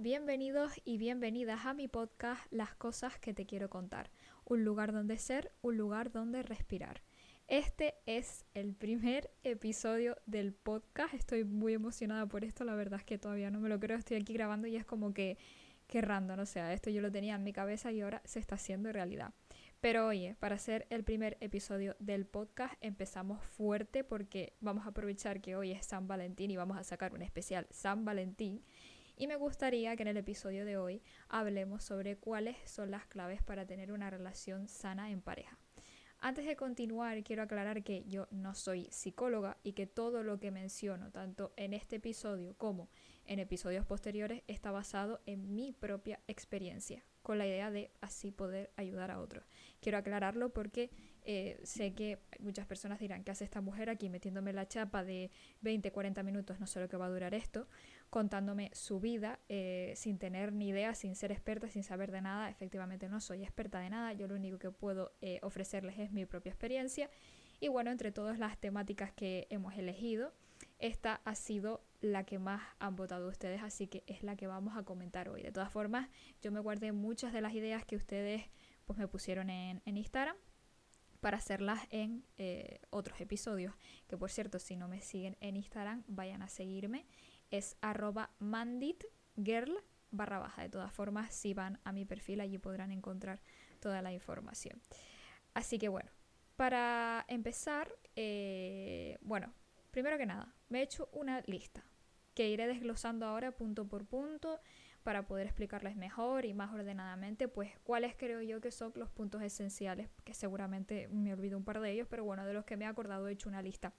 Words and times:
bienvenidos 0.00 0.74
y 0.84 0.96
bienvenidas 0.96 1.66
a 1.66 1.74
mi 1.74 1.88
podcast 1.88 2.40
Las 2.52 2.72
cosas 2.76 3.18
que 3.18 3.34
te 3.34 3.46
quiero 3.46 3.68
contar. 3.68 4.10
Un 4.44 4.64
lugar 4.64 4.92
donde 4.92 5.18
ser, 5.18 5.50
un 5.60 5.76
lugar 5.76 6.12
donde 6.12 6.44
respirar. 6.44 7.02
Este 7.48 7.94
es 8.06 8.44
el 8.54 8.74
primer 8.74 9.28
episodio 9.42 10.16
del 10.24 10.52
podcast. 10.52 11.14
Estoy 11.14 11.42
muy 11.42 11.74
emocionada 11.74 12.26
por 12.26 12.44
esto, 12.44 12.64
la 12.64 12.76
verdad 12.76 13.00
es 13.00 13.06
que 13.06 13.18
todavía 13.18 13.50
no 13.50 13.58
me 13.58 13.68
lo 13.68 13.80
creo. 13.80 13.98
Estoy 13.98 14.18
aquí 14.18 14.32
grabando 14.32 14.68
y 14.68 14.76
es 14.76 14.84
como 14.84 15.12
que, 15.12 15.36
que 15.88 16.00
random, 16.00 16.38
o 16.38 16.46
sea, 16.46 16.72
esto 16.72 16.90
yo 16.90 17.02
lo 17.02 17.10
tenía 17.10 17.34
en 17.34 17.42
mi 17.42 17.52
cabeza 17.52 17.90
y 17.90 18.00
ahora 18.00 18.22
se 18.24 18.38
está 18.38 18.54
haciendo 18.54 18.92
realidad. 18.92 19.34
Pero 19.80 20.06
oye, 20.06 20.36
para 20.38 20.56
hacer 20.56 20.86
el 20.90 21.02
primer 21.02 21.36
episodio 21.40 21.96
del 21.98 22.26
podcast 22.26 22.74
empezamos 22.80 23.44
fuerte 23.44 24.04
porque 24.04 24.54
vamos 24.60 24.86
a 24.86 24.90
aprovechar 24.90 25.40
que 25.40 25.56
hoy 25.56 25.72
es 25.72 25.86
San 25.86 26.06
Valentín 26.06 26.50
y 26.50 26.56
vamos 26.56 26.76
a 26.76 26.84
sacar 26.84 27.14
un 27.14 27.22
especial 27.22 27.66
San 27.70 28.04
Valentín. 28.04 28.62
Y 29.20 29.26
me 29.26 29.34
gustaría 29.34 29.96
que 29.96 30.02
en 30.02 30.08
el 30.08 30.16
episodio 30.16 30.64
de 30.64 30.76
hoy 30.76 31.02
hablemos 31.28 31.82
sobre 31.82 32.16
cuáles 32.16 32.56
son 32.70 32.92
las 32.92 33.04
claves 33.06 33.42
para 33.42 33.66
tener 33.66 33.90
una 33.90 34.10
relación 34.10 34.68
sana 34.68 35.10
en 35.10 35.22
pareja. 35.22 35.58
Antes 36.20 36.46
de 36.46 36.54
continuar, 36.54 37.22
quiero 37.24 37.42
aclarar 37.42 37.82
que 37.82 38.04
yo 38.06 38.28
no 38.30 38.54
soy 38.54 38.86
psicóloga 38.92 39.56
y 39.64 39.72
que 39.72 39.88
todo 39.88 40.22
lo 40.22 40.38
que 40.38 40.52
menciono, 40.52 41.10
tanto 41.10 41.52
en 41.56 41.74
este 41.74 41.96
episodio 41.96 42.56
como 42.56 42.90
en 43.24 43.40
episodios 43.40 43.84
posteriores, 43.84 44.42
está 44.46 44.70
basado 44.70 45.20
en 45.26 45.54
mi 45.54 45.72
propia 45.72 46.20
experiencia, 46.28 47.04
con 47.22 47.38
la 47.38 47.46
idea 47.46 47.70
de 47.72 47.90
así 48.00 48.30
poder 48.30 48.70
ayudar 48.76 49.10
a 49.10 49.20
otros. 49.20 49.44
Quiero 49.80 49.98
aclararlo 49.98 50.50
porque 50.50 50.90
eh, 51.24 51.60
sé 51.62 51.92
que 51.92 52.18
muchas 52.40 52.66
personas 52.66 52.98
dirán, 52.98 53.22
¿qué 53.22 53.30
hace 53.32 53.44
esta 53.44 53.60
mujer 53.60 53.90
aquí 53.90 54.08
metiéndome 54.08 54.52
la 54.52 54.66
chapa 54.66 55.04
de 55.04 55.30
20, 55.60 55.92
40 55.92 56.22
minutos? 56.22 56.58
No 56.58 56.66
sé 56.66 56.80
lo 56.80 56.88
que 56.88 56.96
va 56.96 57.06
a 57.06 57.10
durar 57.10 57.34
esto, 57.34 57.68
contándome 58.10 58.70
su 58.72 59.00
vida 59.00 59.38
eh, 59.48 59.92
sin 59.96 60.18
tener 60.18 60.52
ni 60.52 60.68
idea, 60.68 60.94
sin 60.94 61.14
ser 61.14 61.32
experta, 61.32 61.68
sin 61.68 61.82
saber 61.82 62.10
de 62.10 62.22
nada. 62.22 62.50
Efectivamente 62.50 63.08
no 63.08 63.20
soy 63.20 63.42
experta 63.42 63.80
de 63.80 63.90
nada, 63.90 64.12
yo 64.12 64.26
lo 64.26 64.34
único 64.34 64.58
que 64.58 64.70
puedo 64.70 65.12
eh, 65.20 65.38
ofrecerles 65.42 65.98
es 65.98 66.12
mi 66.12 66.24
propia 66.26 66.50
experiencia. 66.50 67.10
Y 67.60 67.68
bueno, 67.68 67.90
entre 67.90 68.12
todas 68.12 68.38
las 68.38 68.58
temáticas 68.58 69.12
que 69.12 69.46
hemos 69.50 69.76
elegido, 69.76 70.32
esta 70.78 71.20
ha 71.24 71.34
sido 71.34 71.84
la 72.00 72.24
que 72.24 72.38
más 72.38 72.62
han 72.78 72.94
votado 72.94 73.28
ustedes, 73.28 73.62
así 73.62 73.88
que 73.88 74.04
es 74.06 74.22
la 74.22 74.36
que 74.36 74.46
vamos 74.46 74.76
a 74.76 74.84
comentar 74.84 75.28
hoy. 75.28 75.42
De 75.42 75.50
todas 75.50 75.72
formas, 75.72 76.08
yo 76.40 76.52
me 76.52 76.60
guardé 76.60 76.92
muchas 76.92 77.32
de 77.32 77.40
las 77.40 77.54
ideas 77.54 77.84
que 77.84 77.96
ustedes 77.96 78.44
pues, 78.86 78.98
me 78.98 79.08
pusieron 79.08 79.50
en, 79.50 79.82
Instagram 79.84 80.36
para 81.20 81.38
hacerlas 81.38 81.80
en 81.90 82.24
eh, 82.36 82.80
otros 82.90 83.20
episodios. 83.20 83.74
Que 84.06 84.16
por 84.16 84.30
cierto, 84.30 84.60
si 84.60 84.76
no 84.76 84.86
me 84.86 85.00
siguen 85.02 85.36
en 85.40 85.56
Instagram, 85.56 86.04
vayan 86.06 86.42
a 86.42 86.48
seguirme. 86.48 87.06
Es 87.50 87.76
arroba 87.80 88.30
manditgirl 88.38 89.78
barra 90.10 90.38
baja. 90.38 90.62
De 90.62 90.68
todas 90.68 90.92
formas, 90.92 91.34
si 91.34 91.54
van 91.54 91.78
a 91.84 91.92
mi 91.92 92.04
perfil, 92.04 92.40
allí 92.40 92.58
podrán 92.58 92.92
encontrar 92.92 93.40
toda 93.80 94.02
la 94.02 94.12
información. 94.12 94.80
Así 95.54 95.78
que 95.78 95.88
bueno, 95.88 96.10
para 96.56 97.24
empezar, 97.28 97.94
eh, 98.16 99.18
bueno, 99.20 99.52
primero 99.90 100.18
que 100.18 100.26
nada, 100.26 100.54
me 100.68 100.80
he 100.80 100.82
hecho 100.82 101.08
una 101.12 101.42
lista 101.46 101.84
que 102.34 102.48
iré 102.48 102.66
desglosando 102.66 103.26
ahora 103.26 103.52
punto 103.52 103.88
por 103.88 104.06
punto 104.06 104.60
para 105.02 105.26
poder 105.26 105.46
explicarles 105.46 105.96
mejor 105.96 106.44
y 106.44 106.54
más 106.54 106.72
ordenadamente, 106.72 107.48
pues 107.48 107.78
cuáles 107.82 108.14
creo 108.14 108.42
yo 108.42 108.60
que 108.60 108.70
son 108.70 108.92
los 108.94 109.10
puntos 109.10 109.42
esenciales, 109.42 110.08
que 110.24 110.34
seguramente 110.34 111.08
me 111.08 111.32
olvido 111.32 111.56
un 111.56 111.64
par 111.64 111.80
de 111.80 111.90
ellos, 111.92 112.06
pero 112.10 112.24
bueno, 112.24 112.44
de 112.44 112.52
los 112.52 112.64
que 112.64 112.76
me 112.76 112.84
he 112.84 112.88
acordado 112.88 113.26
he 113.28 113.32
hecho 113.32 113.48
una 113.48 113.62
lista. 113.62 113.92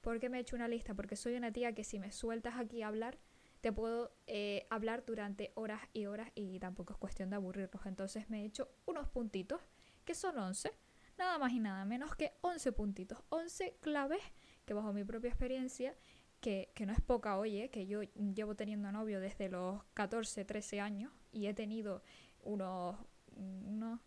¿Por 0.00 0.20
qué 0.20 0.28
me 0.28 0.38
he 0.38 0.40
hecho 0.40 0.56
una 0.56 0.68
lista? 0.68 0.94
Porque 0.94 1.16
soy 1.16 1.34
una 1.34 1.52
tía 1.52 1.74
que 1.74 1.84
si 1.84 1.98
me 1.98 2.12
sueltas 2.12 2.56
aquí 2.56 2.82
a 2.82 2.88
hablar, 2.88 3.18
te 3.60 3.72
puedo 3.72 4.12
eh, 4.26 4.66
hablar 4.70 5.04
durante 5.04 5.52
horas 5.54 5.80
y 5.92 6.06
horas 6.06 6.30
y 6.34 6.58
tampoco 6.60 6.92
es 6.92 6.98
cuestión 6.98 7.30
de 7.30 7.36
aburrirlos. 7.36 7.84
Entonces 7.86 8.30
me 8.30 8.42
he 8.42 8.44
hecho 8.44 8.70
unos 8.86 9.08
puntitos, 9.08 9.60
que 10.04 10.14
son 10.14 10.38
11, 10.38 10.70
nada 11.18 11.38
más 11.38 11.52
y 11.52 11.58
nada 11.58 11.84
menos 11.84 12.14
que 12.14 12.32
11 12.42 12.72
puntitos, 12.72 13.18
11 13.30 13.76
claves 13.80 14.22
que 14.64 14.74
bajo 14.74 14.92
mi 14.92 15.04
propia 15.04 15.28
experiencia 15.28 15.96
que, 16.40 16.72
no 16.86 16.92
es 16.92 17.00
poca, 17.00 17.38
oye, 17.38 17.70
que 17.70 17.86
yo 17.86 18.02
llevo 18.02 18.54
teniendo 18.54 18.92
novio 18.92 19.20
desde 19.20 19.48
los 19.48 19.82
14, 19.94 20.44
13 20.44 20.80
años 20.80 21.12
y 21.32 21.46
he 21.46 21.54
tenido 21.54 22.02
unos, 22.42 22.96
uno, 23.36 24.00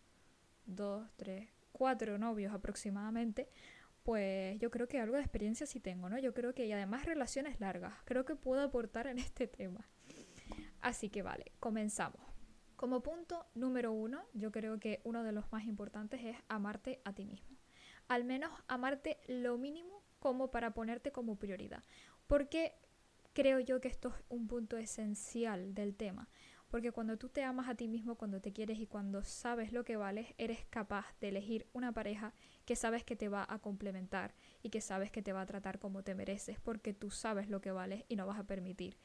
dos, 0.64 1.08
tres, 1.16 1.48
cuatro 1.72 2.18
novios 2.18 2.54
aproximadamente, 2.54 3.48
pues 4.02 4.58
yo 4.58 4.70
creo 4.70 4.88
que 4.88 5.00
algo 5.00 5.16
de 5.16 5.22
experiencia 5.22 5.66
sí 5.66 5.80
tengo, 5.80 6.08
¿no? 6.08 6.18
Yo 6.18 6.34
creo 6.34 6.54
que, 6.54 6.66
y 6.66 6.72
además 6.72 7.04
relaciones 7.04 7.60
largas, 7.60 7.94
creo 8.04 8.24
que 8.24 8.34
puedo 8.34 8.62
aportar 8.62 9.06
en 9.06 9.18
este 9.18 9.46
tema. 9.46 9.88
Así 10.80 11.08
que 11.08 11.22
vale, 11.22 11.52
comenzamos. 11.60 12.20
Como 12.76 13.00
punto 13.00 13.46
número 13.54 13.92
uno, 13.92 14.24
yo 14.34 14.50
creo 14.50 14.80
que 14.80 15.00
uno 15.04 15.22
de 15.22 15.30
los 15.30 15.50
más 15.52 15.64
importantes 15.64 16.20
es 16.24 16.36
amarte 16.48 17.00
a 17.04 17.12
ti 17.12 17.24
mismo. 17.24 17.56
Al 18.08 18.24
menos 18.24 18.50
amarte 18.66 19.20
lo 19.28 19.56
mínimo 19.56 20.02
como 20.18 20.50
para 20.50 20.74
ponerte 20.74 21.12
como 21.12 21.38
prioridad. 21.38 21.84
Porque 22.26 22.74
creo 23.32 23.60
yo 23.60 23.80
que 23.80 23.88
esto 23.88 24.08
es 24.08 24.14
un 24.28 24.48
punto 24.48 24.76
esencial 24.76 25.74
del 25.74 25.94
tema. 25.94 26.28
Porque 26.68 26.90
cuando 26.90 27.18
tú 27.18 27.28
te 27.28 27.44
amas 27.44 27.68
a 27.68 27.74
ti 27.74 27.86
mismo, 27.86 28.16
cuando 28.16 28.40
te 28.40 28.52
quieres 28.52 28.78
y 28.78 28.86
cuando 28.86 29.22
sabes 29.22 29.72
lo 29.72 29.84
que 29.84 29.96
vales, 29.96 30.34
eres 30.38 30.64
capaz 30.70 31.06
de 31.20 31.28
elegir 31.28 31.68
una 31.72 31.92
pareja 31.92 32.34
que 32.64 32.76
sabes 32.76 33.04
que 33.04 33.16
te 33.16 33.28
va 33.28 33.46
a 33.48 33.58
complementar 33.58 34.34
y 34.62 34.70
que 34.70 34.80
sabes 34.80 35.10
que 35.10 35.22
te 35.22 35.32
va 35.32 35.42
a 35.42 35.46
tratar 35.46 35.78
como 35.78 36.02
te 36.02 36.14
mereces, 36.14 36.60
porque 36.60 36.94
tú 36.94 37.10
sabes 37.10 37.48
lo 37.48 37.60
que 37.60 37.72
vales 37.72 38.04
y 38.08 38.16
no 38.16 38.26
vas 38.26 38.38
a 38.38 38.44
permitir 38.44 38.98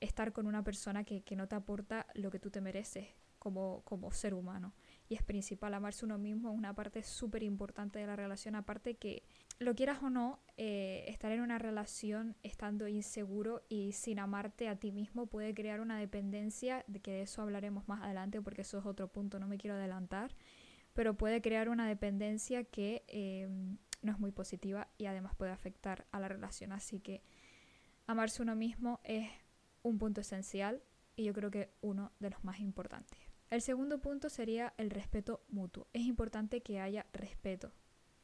estar 0.00 0.32
con 0.32 0.46
una 0.46 0.62
persona 0.62 1.04
que, 1.04 1.22
que 1.22 1.36
no 1.36 1.48
te 1.48 1.56
aporta 1.56 2.06
lo 2.14 2.30
que 2.30 2.38
tú 2.38 2.50
te 2.50 2.60
mereces 2.60 3.08
como, 3.46 3.82
como 3.84 4.10
ser 4.10 4.34
humano. 4.34 4.74
Y 5.08 5.14
es 5.14 5.22
principal, 5.22 5.72
amarse 5.74 6.04
uno 6.04 6.18
mismo 6.18 6.50
es 6.50 6.58
una 6.58 6.74
parte 6.74 7.04
súper 7.04 7.44
importante 7.44 8.00
de 8.00 8.06
la 8.06 8.16
relación, 8.16 8.56
aparte 8.56 8.96
que 8.96 9.22
lo 9.60 9.76
quieras 9.76 10.02
o 10.02 10.10
no, 10.10 10.40
eh, 10.56 11.04
estar 11.06 11.30
en 11.30 11.40
una 11.40 11.58
relación 11.58 12.34
estando 12.42 12.88
inseguro 12.88 13.62
y 13.68 13.92
sin 13.92 14.18
amarte 14.18 14.68
a 14.68 14.74
ti 14.76 14.90
mismo 14.90 15.26
puede 15.26 15.54
crear 15.54 15.80
una 15.80 15.96
dependencia, 15.96 16.84
de 16.88 17.00
que 17.00 17.12
de 17.12 17.22
eso 17.22 17.40
hablaremos 17.40 17.86
más 17.86 18.02
adelante 18.02 18.42
porque 18.42 18.62
eso 18.62 18.78
es 18.78 18.84
otro 18.84 19.06
punto, 19.06 19.38
no 19.38 19.46
me 19.46 19.58
quiero 19.58 19.76
adelantar, 19.76 20.34
pero 20.96 21.16
puede 21.16 21.40
crear 21.40 21.68
una 21.68 21.86
dependencia 21.86 22.64
que 22.64 23.04
em, 23.06 23.78
no 24.02 24.10
es 24.10 24.18
muy 24.18 24.32
positiva 24.32 24.88
y 24.98 25.06
además 25.06 25.36
puede 25.36 25.52
afectar 25.52 26.06
a 26.10 26.18
la 26.18 26.26
relación. 26.26 26.72
Así 26.72 26.98
que 26.98 27.22
amarse 28.08 28.42
uno 28.42 28.56
mismo 28.56 28.98
es 29.04 29.28
un 29.82 29.98
punto 29.98 30.22
esencial 30.22 30.82
y 31.14 31.22
yo 31.22 31.32
creo 31.32 31.52
que 31.52 31.70
uno 31.80 32.10
de 32.18 32.30
los 32.30 32.42
más 32.42 32.58
importantes. 32.58 33.20
El 33.50 33.62
segundo 33.62 34.00
punto 34.00 34.28
sería 34.28 34.74
el 34.76 34.90
respeto 34.90 35.44
mutuo. 35.48 35.86
Es 35.92 36.02
importante 36.02 36.62
que 36.62 36.80
haya 36.80 37.06
respeto 37.12 37.72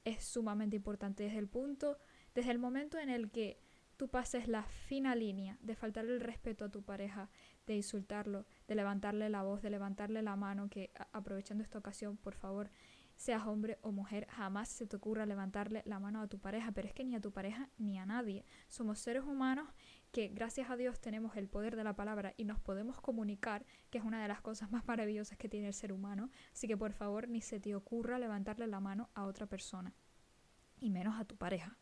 es 0.04 0.24
sumamente 0.24 0.76
importante 0.76 1.24
desde 1.24 1.38
el 1.38 1.48
punto, 1.48 1.98
desde 2.34 2.50
el 2.50 2.58
momento 2.58 2.98
en 2.98 3.08
el 3.08 3.30
que 3.30 3.60
tú 3.96 4.08
pases 4.08 4.48
la 4.48 4.64
fina 4.64 5.14
línea 5.14 5.58
de 5.60 5.76
faltarle 5.76 6.14
el 6.14 6.20
respeto 6.20 6.64
a 6.64 6.70
tu 6.70 6.82
pareja, 6.82 7.30
de 7.66 7.76
insultarlo, 7.76 8.46
de 8.72 8.76
levantarle 8.76 9.28
la 9.28 9.42
voz, 9.42 9.60
de 9.60 9.68
levantarle 9.68 10.22
la 10.22 10.34
mano, 10.34 10.70
que 10.70 10.90
aprovechando 11.12 11.62
esta 11.62 11.78
ocasión, 11.78 12.16
por 12.16 12.34
favor, 12.34 12.70
seas 13.16 13.46
hombre 13.46 13.78
o 13.82 13.92
mujer, 13.92 14.26
jamás 14.30 14.70
se 14.70 14.86
te 14.86 14.96
ocurra 14.96 15.26
levantarle 15.26 15.82
la 15.84 16.00
mano 16.00 16.22
a 16.22 16.26
tu 16.26 16.38
pareja, 16.38 16.72
pero 16.72 16.88
es 16.88 16.94
que 16.94 17.04
ni 17.04 17.14
a 17.14 17.20
tu 17.20 17.32
pareja 17.32 17.68
ni 17.76 17.98
a 17.98 18.06
nadie. 18.06 18.46
Somos 18.68 18.98
seres 18.98 19.24
humanos 19.24 19.68
que 20.10 20.28
gracias 20.28 20.70
a 20.70 20.76
Dios 20.76 21.00
tenemos 21.00 21.36
el 21.36 21.48
poder 21.48 21.76
de 21.76 21.84
la 21.84 21.94
palabra 21.94 22.32
y 22.38 22.44
nos 22.44 22.60
podemos 22.60 22.98
comunicar, 23.00 23.66
que 23.90 23.98
es 23.98 24.04
una 24.04 24.22
de 24.22 24.28
las 24.28 24.40
cosas 24.40 24.70
más 24.70 24.86
maravillosas 24.86 25.36
que 25.36 25.50
tiene 25.50 25.68
el 25.68 25.74
ser 25.74 25.92
humano. 25.92 26.30
Así 26.52 26.66
que 26.66 26.76
por 26.78 26.92
favor 26.94 27.28
ni 27.28 27.42
se 27.42 27.60
te 27.60 27.74
ocurra 27.74 28.18
levantarle 28.18 28.66
la 28.66 28.80
mano 28.80 29.10
a 29.14 29.24
otra 29.24 29.46
persona, 29.46 29.94
y 30.80 30.88
menos 30.88 31.20
a 31.20 31.26
tu 31.26 31.36
pareja. 31.36 31.76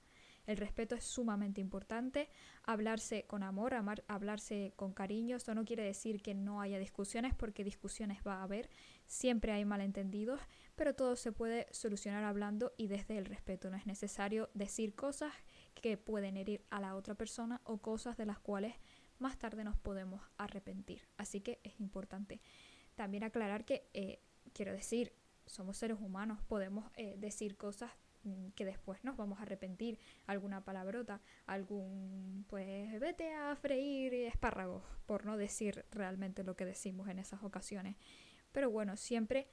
El 0.51 0.57
respeto 0.57 0.97
es 0.97 1.05
sumamente 1.05 1.61
importante, 1.61 2.29
hablarse 2.65 3.25
con 3.29 3.45
amor, 3.45 3.73
hablarse 4.09 4.73
con 4.75 4.93
cariño. 4.93 5.37
Esto 5.37 5.55
no 5.55 5.65
quiere 5.65 5.85
decir 5.85 6.23
que 6.23 6.35
no 6.35 6.61
haya 6.61 6.81
discusiones, 6.81 7.37
porque 7.37 7.63
discusiones 7.63 8.19
va 8.27 8.41
a 8.41 8.43
haber, 8.43 8.69
siempre 9.07 9.53
hay 9.53 9.65
malentendidos, 9.65 10.41
pero 10.75 10.97
todo 10.97 11.15
se 11.15 11.31
puede 11.31 11.69
solucionar 11.71 12.25
hablando 12.25 12.73
y 12.77 12.89
desde 12.89 13.17
el 13.17 13.27
respeto. 13.27 13.71
No 13.71 13.77
es 13.77 13.87
necesario 13.87 14.51
decir 14.53 14.97
cosas 14.97 15.33
que 15.73 15.97
pueden 15.97 16.37
herir 16.37 16.65
a 16.69 16.81
la 16.81 16.97
otra 16.97 17.15
persona 17.15 17.61
o 17.63 17.79
cosas 17.79 18.17
de 18.17 18.27
las 18.27 18.41
cuales 18.41 18.75
más 19.21 19.39
tarde 19.39 19.63
nos 19.63 19.77
podemos 19.77 20.21
arrepentir. 20.37 21.07
Así 21.17 21.43
que 21.43 21.61
es 21.63 21.79
importante 21.79 22.41
también 22.97 23.23
aclarar 23.23 23.65
que, 23.65 23.89
eh, 23.95 24.21
quiero 24.53 24.73
decir, 24.73 25.13
somos 25.47 25.77
seres 25.77 25.99
humanos, 26.01 26.41
podemos 26.43 26.91
eh, 26.97 27.15
decir 27.19 27.57
cosas 27.57 27.93
que 28.55 28.65
después 28.65 29.03
nos 29.05 29.17
vamos 29.17 29.39
a 29.39 29.43
arrepentir, 29.43 29.99
alguna 30.27 30.65
palabrota, 30.65 31.21
algún, 31.47 32.45
pues 32.49 32.99
vete 33.01 33.33
a 33.33 33.57
freír 33.57 34.13
espárragos, 34.15 34.83
por 35.07 35.25
no 35.25 35.37
decir 35.37 35.85
realmente 35.91 36.45
lo 36.45 36.57
que 36.57 36.67
decimos 36.67 37.09
en 37.09 37.19
esas 37.19 37.43
ocasiones. 37.43 37.97
Pero 38.53 38.71
bueno, 38.71 38.97
siempre 38.97 39.49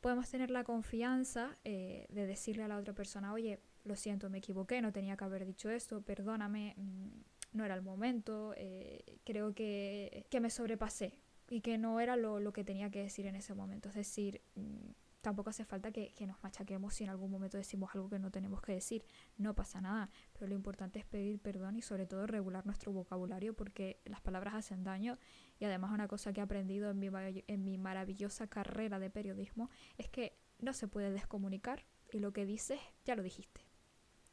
podemos 0.00 0.28
tener 0.28 0.50
la 0.50 0.64
confianza 0.64 1.56
eh, 1.64 2.06
de 2.10 2.26
decirle 2.26 2.64
a 2.64 2.68
la 2.68 2.78
otra 2.78 2.94
persona, 2.94 3.32
oye, 3.32 3.60
lo 3.84 3.96
siento, 3.96 4.28
me 4.28 4.38
equivoqué, 4.38 4.82
no 4.82 4.92
tenía 4.92 5.16
que 5.16 5.24
haber 5.24 5.46
dicho 5.46 5.70
esto, 5.70 6.02
perdóname, 6.02 6.74
mm, 6.76 7.08
no 7.52 7.64
era 7.64 7.74
el 7.74 7.82
momento, 7.82 8.54
eh, 8.56 9.18
creo 9.24 9.54
que, 9.54 10.26
que, 10.30 10.40
me 10.40 10.50
sobrepasé 10.50 11.14
y 11.48 11.60
que 11.60 11.78
no 11.78 12.00
era 12.00 12.16
lo, 12.16 12.40
lo, 12.40 12.52
que 12.52 12.64
tenía 12.64 12.90
que 12.90 13.02
decir 13.02 13.26
en 13.26 13.36
ese 13.36 13.54
momento. 13.54 13.88
Es 13.88 13.94
decir, 13.94 14.42
mm, 14.56 14.90
tampoco 15.24 15.50
hace 15.50 15.64
falta 15.64 15.90
que, 15.90 16.12
nos 16.26 16.40
machaquemos 16.42 16.94
si 16.94 17.04
en 17.04 17.10
algún 17.10 17.30
momento 17.30 17.56
decimos 17.56 17.90
algo 17.94 18.10
que 18.10 18.18
no 18.18 18.30
tenemos 18.30 18.60
que 18.60 18.72
decir. 18.72 19.04
No 19.38 19.54
pasa 19.54 19.80
nada, 19.80 20.10
pero 20.34 20.46
lo 20.46 20.54
importante 20.54 20.98
es 20.98 21.06
pedir 21.06 21.40
perdón 21.40 21.76
y 21.76 21.82
sobre 21.82 22.06
todo 22.06 22.26
regular 22.26 22.66
nuestro 22.66 22.92
vocabulario 22.92 23.54
porque 23.54 24.00
las 24.04 24.20
palabras 24.20 24.54
hacen 24.54 24.84
daño 24.84 25.18
y 25.58 25.64
además 25.64 25.92
una 25.92 26.06
cosa 26.08 26.32
que 26.32 26.40
he 26.40 26.42
aprendido 26.42 26.90
en 26.90 26.98
mi, 26.98 27.08
en 27.48 27.64
mi 27.64 27.78
maravillosa 27.78 28.46
carrera 28.46 28.98
de 28.98 29.10
periodismo 29.10 29.70
es 29.96 30.08
que 30.10 30.36
no 30.58 30.74
se 30.74 30.88
puede 30.88 31.10
descomunicar 31.10 31.86
y 32.12 32.18
lo 32.18 32.32
que 32.32 32.44
dices 32.44 32.78
ya 33.04 33.16
lo 33.16 33.22
dijiste. 33.22 33.62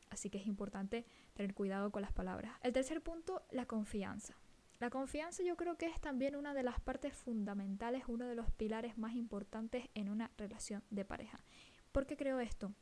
Así 0.10 0.30
que 0.30 0.40
es 0.40 0.46
importante 0.46 1.06
tener 1.34 1.54
cuidado 1.54 1.90
con 1.90 2.02
las 2.02 2.12
palabras. 2.12 2.52
El 2.64 2.74
tercer 2.74 3.02
punto, 3.02 3.44
la 3.50 3.66
confianza. 3.66 4.41
La 4.82 4.90
confianza 4.90 5.44
yo 5.44 5.56
creo 5.58 5.78
que 5.78 5.86
es 5.86 6.02
también 6.02 6.36
una 6.36 6.56
de 6.56 6.64
las 6.64 6.80
partes 6.80 7.14
fundamentales, 7.14 8.06
uno 8.08 8.26
de 8.26 8.34
los 8.34 8.50
pilares 8.50 8.98
más 8.98 9.14
importantes 9.14 9.88
en 9.94 10.10
una 10.10 10.32
relación 10.40 10.84
de 10.90 11.06
pareja. 11.06 11.46
¿Por 11.92 12.08
qué 12.08 12.18
creo 12.18 12.40
esto? 12.40 12.74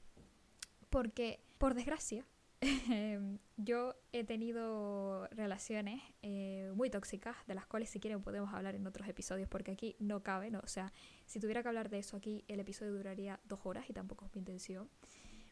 Porque, 0.90 1.42
por 1.58 1.74
desgracia, 1.74 2.26
yo 3.58 3.96
he 4.14 4.24
tenido 4.24 5.28
relaciones 5.32 6.02
eh, 6.22 6.72
muy 6.74 6.90
tóxicas, 6.90 7.36
de 7.48 7.56
las 7.56 7.68
cuales 7.68 7.90
si 7.90 8.00
quieren 8.00 8.22
podemos 8.22 8.54
hablar 8.54 8.76
en 8.76 8.88
otros 8.88 9.06
episodios, 9.10 9.50
porque 9.50 9.72
aquí 9.72 9.98
no 10.00 10.24
cabe, 10.24 10.52
¿no? 10.52 10.60
o 10.60 10.68
sea, 10.68 10.94
si 11.26 11.42
tuviera 11.42 11.64
que 11.64 11.68
hablar 11.68 11.90
de 11.90 12.00
eso 12.00 12.16
aquí, 12.16 12.46
el 12.48 12.62
episodio 12.62 12.94
duraría 12.94 13.42
dos 13.44 13.60
horas 13.66 13.90
y 13.90 13.94
tampoco 13.94 14.24
es 14.24 14.34
mi 14.34 14.40
intención 14.40 14.90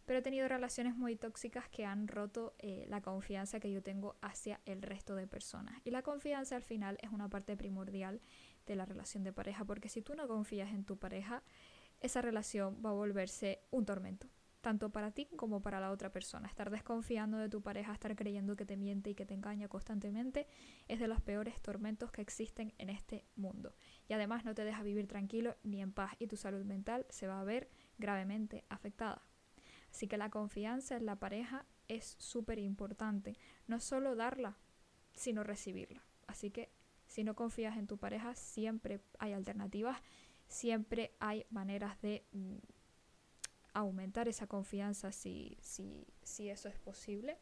pero 0.07 0.19
he 0.19 0.21
tenido 0.21 0.47
relaciones 0.47 0.95
muy 0.95 1.17
tóxicas 1.17 1.67
que 1.67 1.85
han 1.85 2.07
roto 2.07 2.55
eh, 2.59 2.85
la 2.87 3.01
confianza 3.01 3.59
que 3.59 3.69
yo 3.69 3.83
tengo 3.83 4.15
hacia 4.21 4.61
el 4.65 4.81
resto 4.81 5.15
de 5.15 5.27
personas. 5.27 5.81
Y 5.83 5.91
la 5.91 6.01
confianza 6.01 6.55
al 6.55 6.63
final 6.63 6.97
es 7.01 7.11
una 7.11 7.27
parte 7.27 7.57
primordial 7.57 8.21
de 8.65 8.77
la 8.77 8.85
relación 8.85 9.25
de 9.25 9.33
pareja, 9.33 9.65
porque 9.65 9.89
si 9.89 10.01
tú 10.01 10.15
no 10.15 10.25
confías 10.29 10.71
en 10.71 10.85
tu 10.85 10.97
pareja, 10.97 11.43
esa 11.99 12.21
relación 12.21 12.81
va 12.83 12.91
a 12.91 12.93
volverse 12.93 13.59
un 13.69 13.83
tormento, 13.85 14.29
tanto 14.61 14.91
para 14.91 15.11
ti 15.11 15.25
como 15.35 15.61
para 15.61 15.81
la 15.81 15.91
otra 15.91 16.09
persona. 16.13 16.47
Estar 16.47 16.69
desconfiando 16.69 17.37
de 17.37 17.49
tu 17.49 17.61
pareja, 17.61 17.91
estar 17.91 18.15
creyendo 18.15 18.55
que 18.55 18.65
te 18.65 18.77
miente 18.77 19.09
y 19.09 19.15
que 19.15 19.25
te 19.25 19.33
engaña 19.33 19.67
constantemente, 19.67 20.47
es 20.87 21.01
de 21.01 21.09
los 21.09 21.19
peores 21.19 21.61
tormentos 21.61 22.13
que 22.13 22.21
existen 22.21 22.73
en 22.77 22.89
este 22.89 23.25
mundo. 23.35 23.75
Y 24.07 24.13
además 24.13 24.45
no 24.45 24.55
te 24.55 24.63
deja 24.63 24.83
vivir 24.83 25.05
tranquilo 25.05 25.57
ni 25.63 25.81
en 25.81 25.91
paz 25.91 26.15
y 26.17 26.27
tu 26.27 26.37
salud 26.37 26.63
mental 26.63 27.05
se 27.09 27.27
va 27.27 27.41
a 27.41 27.43
ver 27.43 27.69
gravemente 27.97 28.63
afectada. 28.69 29.26
Así 29.97 30.07
que 30.07 30.17
la 30.17 30.29
confianza 30.29 30.95
en 30.95 31.07
la 31.07 31.15
pareja 31.15 31.65
es 31.87 32.17
súper 32.19 32.59
importante. 32.59 33.35
No 33.65 33.79
solo 33.79 34.15
darla, 34.15 34.55
sino 35.15 35.43
recibirla. 35.43 36.03
Así 36.27 36.51
que 36.51 36.69
si 37.07 37.23
no 37.23 37.33
confías 37.33 37.77
en 37.77 37.87
tu 37.87 37.97
pareja, 37.97 38.35
siempre 38.35 39.01
hay 39.17 39.33
alternativas, 39.33 39.99
siempre 40.47 41.15
hay 41.19 41.47
maneras 41.49 41.99
de 42.03 42.27
mm, 42.31 42.57
aumentar 43.73 44.27
esa 44.27 44.45
confianza 44.45 45.11
si, 45.11 45.57
si, 45.61 46.05
si, 46.21 46.47
eso 46.47 46.69
es 46.69 46.77
posible. 46.77 47.39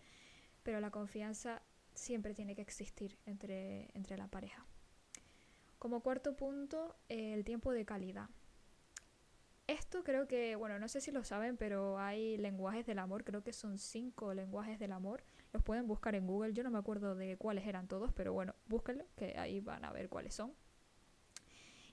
Pero 0.63 0.80
la 0.80 0.92
confianza 0.92 1.62
siempre 1.94 2.34
tiene 2.34 2.56
que 2.56 2.62
existir 2.62 3.19
entre, 3.25 3.90
entre 3.94 4.16
la 4.16 4.30
pareja. 4.30 4.66
Como 5.78 6.00
cuarto 6.00 6.38
punto, 6.38 6.96
el 7.10 7.44
tiempo 7.44 7.74
de 7.74 7.84
calidad. 7.84 8.30
Esto 9.68 10.04
creo 10.04 10.28
que, 10.28 10.56
bueno, 10.56 10.78
no 10.78 10.88
sé 10.88 11.02
si 11.02 11.12
lo 11.12 11.24
saben, 11.24 11.58
pero 11.58 11.98
hay 11.98 12.38
lenguajes 12.38 12.86
del 12.86 13.00
amor, 13.00 13.24
creo 13.24 13.44
que 13.44 13.52
son 13.52 13.80
cinco 13.80 14.34
lenguajes 14.36 14.78
del 14.78 14.92
amor. 14.92 15.24
Los 15.54 15.64
pueden 15.64 15.88
buscar 15.88 16.14
en 16.14 16.28
Google, 16.28 16.54
yo 16.54 16.64
no 16.64 16.70
me 16.70 16.78
acuerdo 16.78 17.16
de 17.16 17.36
cuáles 17.38 17.66
eran 17.66 17.88
todos, 17.88 18.14
pero 18.14 18.32
bueno, 18.32 18.54
búsquenlo, 18.68 19.06
que 19.16 19.38
ahí 19.40 19.62
van 19.62 19.84
a 19.84 19.92
ver 19.92 20.08
cuáles 20.08 20.36
son. 20.36 20.54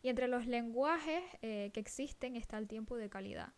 Y 0.03 0.09
entre 0.09 0.29
los 0.29 0.47
lenguajes 0.47 1.23
eh, 1.41 1.71
que 1.73 1.81
existen 1.81 2.37
está 2.37 2.59
el 2.59 2.69
tiempo 2.69 2.97
de 2.97 3.09
calidad. 3.09 3.55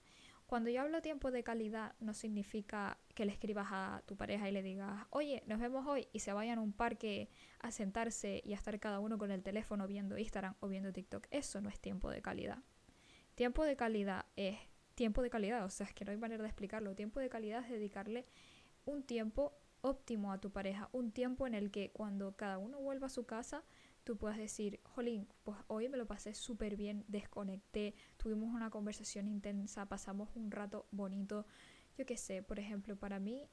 Cuando 0.46 0.70
yo 0.70 0.82
hablo 0.82 1.00
tiempo 1.00 1.30
de 1.30 1.42
calidad, 1.42 1.94
no 2.00 2.12
significa 2.12 2.98
que 3.14 3.24
le 3.24 3.32
escribas 3.32 3.68
a 3.70 4.02
tu 4.06 4.16
pareja 4.16 4.48
y 4.48 4.52
le 4.52 4.62
digas, 4.62 5.06
oye, 5.10 5.42
nos 5.46 5.58
vemos 5.58 5.86
hoy 5.86 6.06
y 6.12 6.20
se 6.20 6.32
vayan 6.32 6.58
a 6.58 6.62
un 6.62 6.72
parque 6.72 7.30
a 7.60 7.72
sentarse 7.72 8.42
y 8.44 8.52
a 8.52 8.56
estar 8.56 8.78
cada 8.78 9.00
uno 9.00 9.16
con 9.16 9.30
el 9.30 9.42
teléfono 9.42 9.86
viendo 9.86 10.18
Instagram 10.18 10.54
o 10.60 10.68
viendo 10.68 10.92
TikTok. 10.92 11.26
Eso 11.30 11.60
no 11.62 11.70
es 11.70 11.80
tiempo 11.80 12.10
de 12.10 12.20
calidad. 12.20 12.58
Tiempo 13.34 13.64
de 13.64 13.76
calidad 13.76 14.26
es 14.36 14.56
tiempo 14.94 15.22
de 15.22 15.30
calidad, 15.30 15.64
o 15.64 15.70
sea, 15.70 15.86
es 15.86 15.94
que 15.94 16.04
no 16.04 16.12
hay 16.12 16.16
manera 16.16 16.42
de 16.42 16.48
explicarlo. 16.48 16.94
Tiempo 16.94 17.20
de 17.20 17.28
calidad 17.28 17.64
es 17.64 17.70
dedicarle 17.70 18.26
un 18.84 19.02
tiempo 19.02 19.52
óptimo 19.80 20.32
a 20.32 20.40
tu 20.40 20.50
pareja, 20.50 20.88
un 20.92 21.12
tiempo 21.12 21.46
en 21.46 21.54
el 21.54 21.70
que 21.70 21.90
cuando 21.90 22.36
cada 22.36 22.58
uno 22.58 22.80
vuelva 22.80 23.08
a 23.08 23.10
su 23.10 23.26
casa, 23.26 23.64
tú 24.04 24.16
puedas 24.16 24.38
decir, 24.38 24.80
jolín, 24.84 25.28
pues 25.42 25.58
hoy 25.66 25.88
me 25.88 25.98
lo 25.98 26.06
pasé 26.06 26.34
súper 26.34 26.76
bien, 26.76 27.04
desconecté, 27.08 27.94
tuvimos 28.16 28.54
una 28.54 28.70
conversación 28.70 29.28
intensa, 29.28 29.86
pasamos 29.86 30.30
un 30.36 30.50
rato 30.50 30.86
bonito. 30.90 31.46
Yo 31.98 32.06
qué 32.06 32.16
sé, 32.16 32.42
por 32.42 32.58
ejemplo, 32.58 32.96
para 32.96 33.18
mí, 33.18 33.48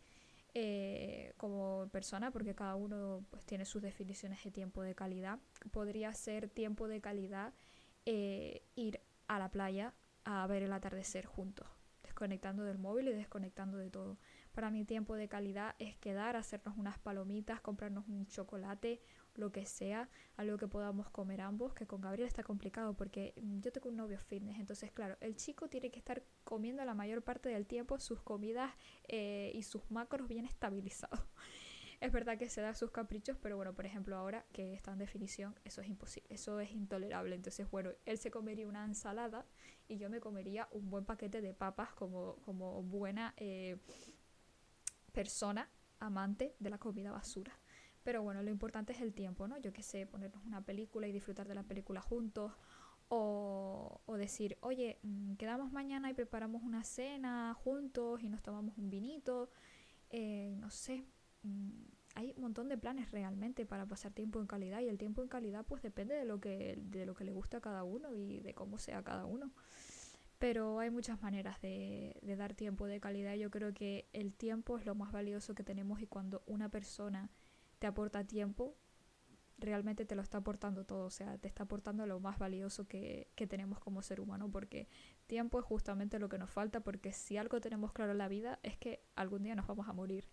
eh, 0.53 1.33
como 1.37 1.89
persona, 1.91 2.31
porque 2.31 2.55
cada 2.55 2.75
uno 2.75 3.25
pues, 3.29 3.45
tiene 3.45 3.65
sus 3.65 3.81
definiciones 3.81 4.43
de 4.43 4.51
tiempo 4.51 4.81
de 4.83 4.95
calidad, 4.95 5.39
podría 5.71 6.13
ser 6.13 6.49
tiempo 6.49 6.87
de 6.87 7.01
calidad 7.01 7.53
eh, 8.05 8.63
ir 8.75 9.01
a 9.35 9.39
la 9.39 9.49
playa 9.49 9.93
a 10.25 10.45
ver 10.47 10.61
el 10.63 10.73
atardecer 10.73 11.25
juntos, 11.25 11.67
desconectando 12.03 12.63
del 12.63 12.77
móvil 12.77 13.07
y 13.07 13.13
desconectando 13.13 13.77
de 13.77 13.89
todo. 13.89 14.19
Para 14.51 14.69
mí 14.69 14.83
tiempo 14.83 15.15
de 15.15 15.29
calidad 15.29 15.75
es 15.79 15.95
quedar, 15.97 16.35
hacernos 16.35 16.77
unas 16.77 16.99
palomitas, 16.99 17.61
comprarnos 17.61 18.07
un 18.09 18.27
chocolate, 18.27 19.01
lo 19.35 19.53
que 19.53 19.65
sea, 19.65 20.09
algo 20.35 20.57
que 20.57 20.67
podamos 20.67 21.09
comer 21.09 21.39
ambos, 21.39 21.73
que 21.73 21.87
con 21.87 22.01
Gabriel 22.01 22.27
está 22.27 22.43
complicado 22.43 22.93
porque 22.93 23.33
yo 23.37 23.71
tengo 23.71 23.89
un 23.89 23.95
novio 23.95 24.19
fitness, 24.19 24.59
entonces 24.59 24.91
claro, 24.91 25.15
el 25.21 25.37
chico 25.37 25.69
tiene 25.69 25.89
que 25.89 25.99
estar 25.99 26.23
comiendo 26.43 26.83
la 26.83 26.93
mayor 26.93 27.23
parte 27.23 27.47
del 27.47 27.65
tiempo 27.65 27.97
sus 27.99 28.21
comidas 28.21 28.73
eh, 29.07 29.51
y 29.55 29.63
sus 29.63 29.89
macros 29.89 30.27
bien 30.27 30.45
estabilizados. 30.45 31.21
Es 32.01 32.11
verdad 32.11 32.35
que 32.35 32.49
se 32.49 32.61
da 32.61 32.73
sus 32.73 32.89
caprichos, 32.89 33.37
pero 33.39 33.57
bueno, 33.57 33.75
por 33.75 33.85
ejemplo, 33.85 34.17
ahora 34.17 34.43
que 34.53 34.73
está 34.73 34.91
en 34.91 34.97
definición, 34.97 35.53
eso 35.63 35.81
es 35.81 35.87
imposible, 35.87 36.27
eso 36.33 36.59
es 36.59 36.71
intolerable. 36.71 37.35
Entonces, 37.35 37.69
bueno, 37.69 37.91
él 38.05 38.17
se 38.17 38.31
comería 38.31 38.67
una 38.67 38.83
ensalada 38.83 39.45
y 39.87 39.97
yo 39.97 40.09
me 40.09 40.19
comería 40.19 40.67
un 40.71 40.89
buen 40.89 41.05
paquete 41.05 41.41
de 41.41 41.53
papas 41.53 41.93
como, 41.93 42.37
como 42.37 42.81
buena 42.81 43.35
eh, 43.37 43.77
persona 45.11 45.69
amante 45.99 46.55
de 46.57 46.71
la 46.71 46.79
comida 46.79 47.11
basura. 47.11 47.53
Pero 48.01 48.23
bueno, 48.23 48.41
lo 48.41 48.49
importante 48.49 48.93
es 48.93 49.01
el 49.01 49.13
tiempo, 49.13 49.47
¿no? 49.47 49.59
Yo 49.59 49.71
qué 49.71 49.83
sé, 49.83 50.07
ponernos 50.07 50.43
una 50.43 50.65
película 50.65 51.07
y 51.07 51.11
disfrutar 51.11 51.47
de 51.47 51.53
la 51.53 51.63
película 51.63 52.01
juntos. 52.01 52.51
O, 53.09 54.01
o, 54.05 54.17
decir, 54.17 54.57
oye, 54.61 54.97
mm, 55.03 55.35
quedamos 55.35 55.71
mañana 55.71 56.09
y 56.09 56.13
preparamos 56.15 56.63
una 56.63 56.83
cena 56.83 57.53
juntos 57.53 58.23
y 58.23 58.29
nos 58.29 58.41
tomamos 58.41 58.75
un 58.77 58.89
vinito. 58.89 59.51
Eh, 60.09 60.55
no 60.57 60.71
sé, 60.71 61.05
Mm, 61.43 61.69
hay 62.15 62.33
un 62.35 62.41
montón 62.41 62.67
de 62.67 62.77
planes 62.77 63.11
realmente 63.11 63.65
para 63.65 63.85
pasar 63.85 64.11
tiempo 64.13 64.39
en 64.39 64.47
calidad 64.47 64.81
y 64.81 64.89
el 64.89 64.97
tiempo 64.97 65.21
en 65.21 65.29
calidad 65.29 65.65
pues 65.65 65.81
depende 65.81 66.15
de 66.15 66.25
lo 66.25 66.39
que, 66.39 66.77
de 66.77 67.05
lo 67.05 67.15
que 67.15 67.23
le 67.23 67.31
gusta 67.31 67.57
a 67.57 67.61
cada 67.61 67.83
uno 67.83 68.13
y 68.13 68.41
de 68.41 68.53
cómo 68.53 68.77
sea 68.77 69.03
cada 69.03 69.25
uno. 69.25 69.51
Pero 70.39 70.79
hay 70.79 70.89
muchas 70.89 71.21
maneras 71.21 71.61
de, 71.61 72.17
de 72.21 72.35
dar 72.35 72.55
tiempo 72.55 72.87
de 72.87 72.99
calidad. 72.99 73.35
Yo 73.35 73.51
creo 73.51 73.73
que 73.73 74.07
el 74.11 74.33
tiempo 74.33 74.77
es 74.77 74.85
lo 74.85 74.95
más 74.95 75.11
valioso 75.11 75.53
que 75.53 75.63
tenemos 75.63 76.01
y 76.01 76.07
cuando 76.07 76.43
una 76.47 76.69
persona 76.69 77.29
te 77.79 77.87
aporta 77.87 78.25
tiempo, 78.25 78.75
realmente 79.61 80.05
te 80.05 80.15
lo 80.15 80.21
está 80.21 80.39
aportando 80.39 80.85
todo, 80.85 81.05
o 81.05 81.09
sea, 81.11 81.37
te 81.37 81.47
está 81.47 81.63
aportando 81.63 82.05
lo 82.05 82.19
más 82.19 82.39
valioso 82.39 82.87
que, 82.87 83.29
que, 83.35 83.47
tenemos 83.47 83.79
como 83.79 84.01
ser 84.01 84.19
humano, 84.19 84.51
porque 84.51 84.87
tiempo 85.27 85.59
es 85.59 85.65
justamente 85.65 86.19
lo 86.19 86.27
que 86.29 86.39
nos 86.39 86.49
falta, 86.49 86.79
porque 86.81 87.13
si 87.13 87.37
algo 87.37 87.61
tenemos 87.61 87.93
claro 87.93 88.11
en 88.11 88.17
la 88.17 88.27
vida 88.27 88.59
es 88.63 88.77
que 88.77 89.03
algún 89.15 89.43
día 89.43 89.55
nos 89.55 89.67
vamos 89.67 89.87
a 89.87 89.93
morir. 89.93 90.27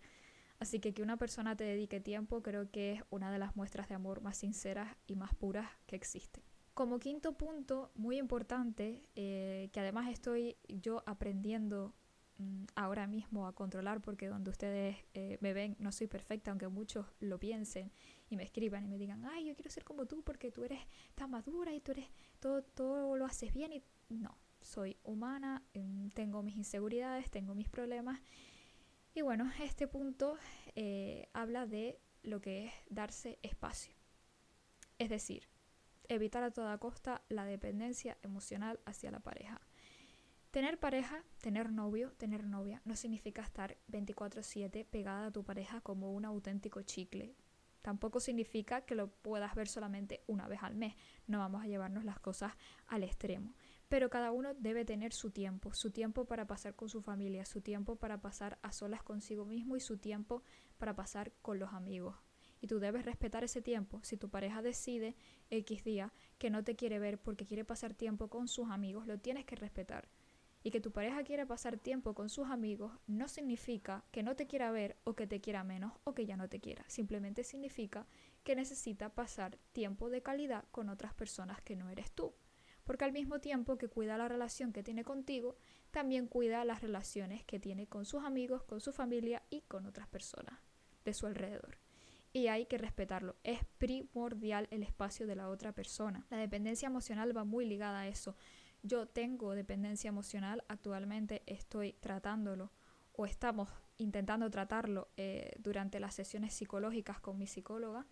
Así 0.59 0.79
que 0.79 0.93
que 0.93 1.01
una 1.01 1.17
persona 1.17 1.55
te 1.55 1.63
dedique 1.63 2.01
tiempo 2.01 2.43
creo 2.43 2.69
que 2.69 2.93
es 2.93 3.03
una 3.09 3.31
de 3.31 3.39
las 3.39 3.55
muestras 3.55 3.87
de 3.87 3.95
amor 3.95 4.21
más 4.21 4.37
sinceras 4.37 4.95
y 5.07 5.15
más 5.15 5.33
puras 5.33 5.69
que 5.87 5.95
existen. 5.95 6.43
Como 6.73 6.99
quinto 6.99 7.33
punto, 7.33 7.91
muy 7.95 8.17
importante, 8.17 9.03
eh, 9.15 9.69
que 9.71 9.79
además 9.79 10.09
estoy 10.09 10.57
yo 10.67 11.03
aprendiendo 11.05 11.93
mm, 12.37 12.65
ahora 12.75 13.07
mismo 13.07 13.47
a 13.47 13.53
controlar, 13.53 14.01
porque 14.01 14.27
donde 14.27 14.49
ustedes 14.49 14.97
eh, 15.13 15.37
me 15.41 15.53
ven 15.53 15.75
no 15.79 15.91
soy 15.91 16.07
perfecta, 16.07 16.51
aunque 16.51 16.67
muchos 16.67 17.05
lo 17.19 17.39
piensen 17.39 17.91
y 18.29 18.35
me 18.35 18.43
escriban 18.43 18.83
y 18.83 18.87
me 18.87 18.97
digan, 18.97 19.25
ay, 19.25 19.45
yo 19.45 19.55
quiero 19.55 19.69
ser 19.69 19.83
como 19.85 20.05
tú 20.05 20.23
porque 20.23 20.51
tú 20.51 20.63
eres 20.63 20.79
tan 21.15 21.31
madura 21.31 21.73
y 21.73 21.79
tú 21.79 21.91
eres, 21.93 22.07
todo, 22.39 22.63
todo 22.63 23.15
lo 23.15 23.25
haces 23.25 23.53
bien 23.53 23.73
y 23.73 23.83
no, 24.09 24.37
soy 24.61 24.97
humana, 25.03 25.63
mm, 25.73 26.09
tengo 26.09 26.43
mis 26.43 26.57
inseguridades, 26.57 27.29
tengo 27.31 27.55
mis 27.55 27.69
problemas 27.69 28.21
y 29.19 29.21
bueno, 29.21 29.51
este 29.61 29.85
punto 29.85 30.37
eh, 30.75 31.27
habla 31.33 31.65
de 31.65 31.99
lo 32.23 32.39
que 32.39 32.67
es 32.67 32.73
darse 32.89 33.37
espacio. 33.43 33.93
Es 34.97 35.09
decir, 35.09 35.49
evitar 36.07 36.41
a 36.43 36.51
toda 36.51 36.77
costa 36.77 37.21
la 37.27 37.43
dependencia 37.43 38.17
emocional 38.21 38.79
hacia 38.85 39.11
la 39.11 39.19
pareja. 39.19 39.59
Tener 40.51 40.79
pareja, 40.79 41.21
tener 41.41 41.69
novio, 41.69 42.13
tener 42.13 42.45
novia, 42.45 42.81
no 42.85 42.95
significa 42.95 43.41
estar 43.41 43.77
24/7 43.87 44.85
pegada 44.85 45.25
a 45.25 45.31
tu 45.31 45.43
pareja 45.43 45.81
como 45.81 46.13
un 46.13 46.23
auténtico 46.23 46.81
chicle. 46.83 47.35
Tampoco 47.81 48.21
significa 48.21 48.85
que 48.85 48.95
lo 48.95 49.09
puedas 49.09 49.53
ver 49.53 49.67
solamente 49.67 50.23
una 50.27 50.47
vez 50.47 50.63
al 50.63 50.75
mes. 50.75 50.95
No 51.27 51.39
vamos 51.39 51.61
a 51.61 51.67
llevarnos 51.67 52.05
las 52.05 52.19
cosas 52.21 52.53
al 52.87 53.03
extremo. 53.03 53.53
Pero 53.89 54.11
cada 54.11 54.31
uno 54.31 54.53
debe 54.53 54.85
tener 54.85 55.13
su 55.13 55.31
tiempo, 55.31 55.73
su 55.73 55.89
tiempo 55.89 56.25
para 56.25 56.45
pasar 56.45 56.75
con 56.75 56.89
su 56.89 57.01
familia, 57.01 57.45
su 57.45 57.61
tiempo 57.61 57.95
para 57.95 58.21
pasar 58.21 58.59
a 58.61 58.71
solas 58.71 59.01
consigo 59.01 59.45
mismo 59.45 59.75
y 59.75 59.79
su 59.79 59.97
tiempo 59.97 60.43
para 60.77 60.95
pasar 60.95 61.33
con 61.41 61.57
los 61.57 61.73
amigos. 61.73 62.15
Y 62.61 62.67
tú 62.67 62.79
debes 62.79 63.03
respetar 63.03 63.43
ese 63.43 63.63
tiempo. 63.63 63.99
Si 64.03 64.15
tu 64.15 64.29
pareja 64.29 64.61
decide 64.61 65.15
X 65.49 65.83
día 65.83 66.13
que 66.37 66.51
no 66.51 66.63
te 66.63 66.75
quiere 66.75 66.99
ver 66.99 67.19
porque 67.19 67.47
quiere 67.47 67.65
pasar 67.65 67.95
tiempo 67.95 68.27
con 68.27 68.47
sus 68.47 68.69
amigos, 68.69 69.07
lo 69.07 69.17
tienes 69.17 69.45
que 69.45 69.55
respetar. 69.55 70.07
Y 70.61 70.69
que 70.69 70.81
tu 70.81 70.91
pareja 70.91 71.23
quiera 71.23 71.47
pasar 71.47 71.79
tiempo 71.79 72.13
con 72.13 72.29
sus 72.29 72.49
amigos 72.49 72.91
no 73.07 73.27
significa 73.27 74.03
que 74.11 74.21
no 74.21 74.35
te 74.35 74.45
quiera 74.45 74.71
ver 74.71 74.97
o 75.03 75.15
que 75.15 75.25
te 75.25 75.41
quiera 75.41 75.63
menos 75.63 75.93
o 76.03 76.13
que 76.13 76.27
ya 76.27 76.37
no 76.37 76.47
te 76.47 76.59
quiera. 76.59 76.83
Simplemente 76.89 77.43
significa 77.43 78.05
que 78.43 78.55
necesita 78.55 79.15
pasar 79.15 79.57
tiempo 79.71 80.11
de 80.11 80.21
calidad 80.21 80.65
con 80.69 80.89
otras 80.89 81.13
personas 81.15 81.61
que 81.61 81.75
no 81.75 81.89
eres 81.89 82.11
tú 82.11 82.35
porque 82.89 83.05
al 83.05 83.11
mismo 83.11 83.39
tiempo 83.39 83.77
que 83.77 83.87
cuida 83.87 84.17
la 84.17 84.27
relación 84.27 84.73
que 84.73 84.81
tiene 84.81 85.03
contigo, 85.03 85.55
también 85.91 86.25
cuida 86.25 86.65
las 86.65 86.81
relaciones 86.81 87.43
que 87.43 87.59
tiene 87.59 87.85
con 87.85 88.03
sus 88.03 88.23
amigos, 88.23 88.63
con 88.63 88.81
su 88.81 88.91
familia 88.91 89.43
y 89.51 89.61
con 89.61 89.85
otras 89.85 90.07
personas 90.07 90.59
de 91.05 91.13
su 91.13 91.27
alrededor. 91.27 91.77
Y 92.33 92.47
hay 92.47 92.65
que 92.65 92.79
respetarlo. 92.79 93.35
Es 93.43 93.59
primordial 93.77 94.67
el 94.71 94.81
espacio 94.81 95.27
de 95.27 95.35
la 95.35 95.49
otra 95.49 95.71
persona. 95.71 96.25
La 96.31 96.37
dependencia 96.37 96.87
emocional 96.87 97.37
va 97.37 97.43
muy 97.43 97.63
ligada 97.63 97.99
a 97.99 98.07
eso. 98.07 98.35
Yo 98.81 99.05
tengo 99.05 99.53
dependencia 99.53 100.07
emocional, 100.07 100.63
actualmente 100.67 101.43
estoy 101.45 101.93
tratándolo 101.93 102.71
o 103.13 103.27
estamos 103.27 103.69
intentando 103.97 104.49
tratarlo 104.49 105.09
eh, 105.15 105.51
durante 105.59 105.99
las 105.99 106.15
sesiones 106.15 106.55
psicológicas 106.55 107.19
con 107.19 107.37
mi 107.37 107.45
psicóloga 107.45 108.07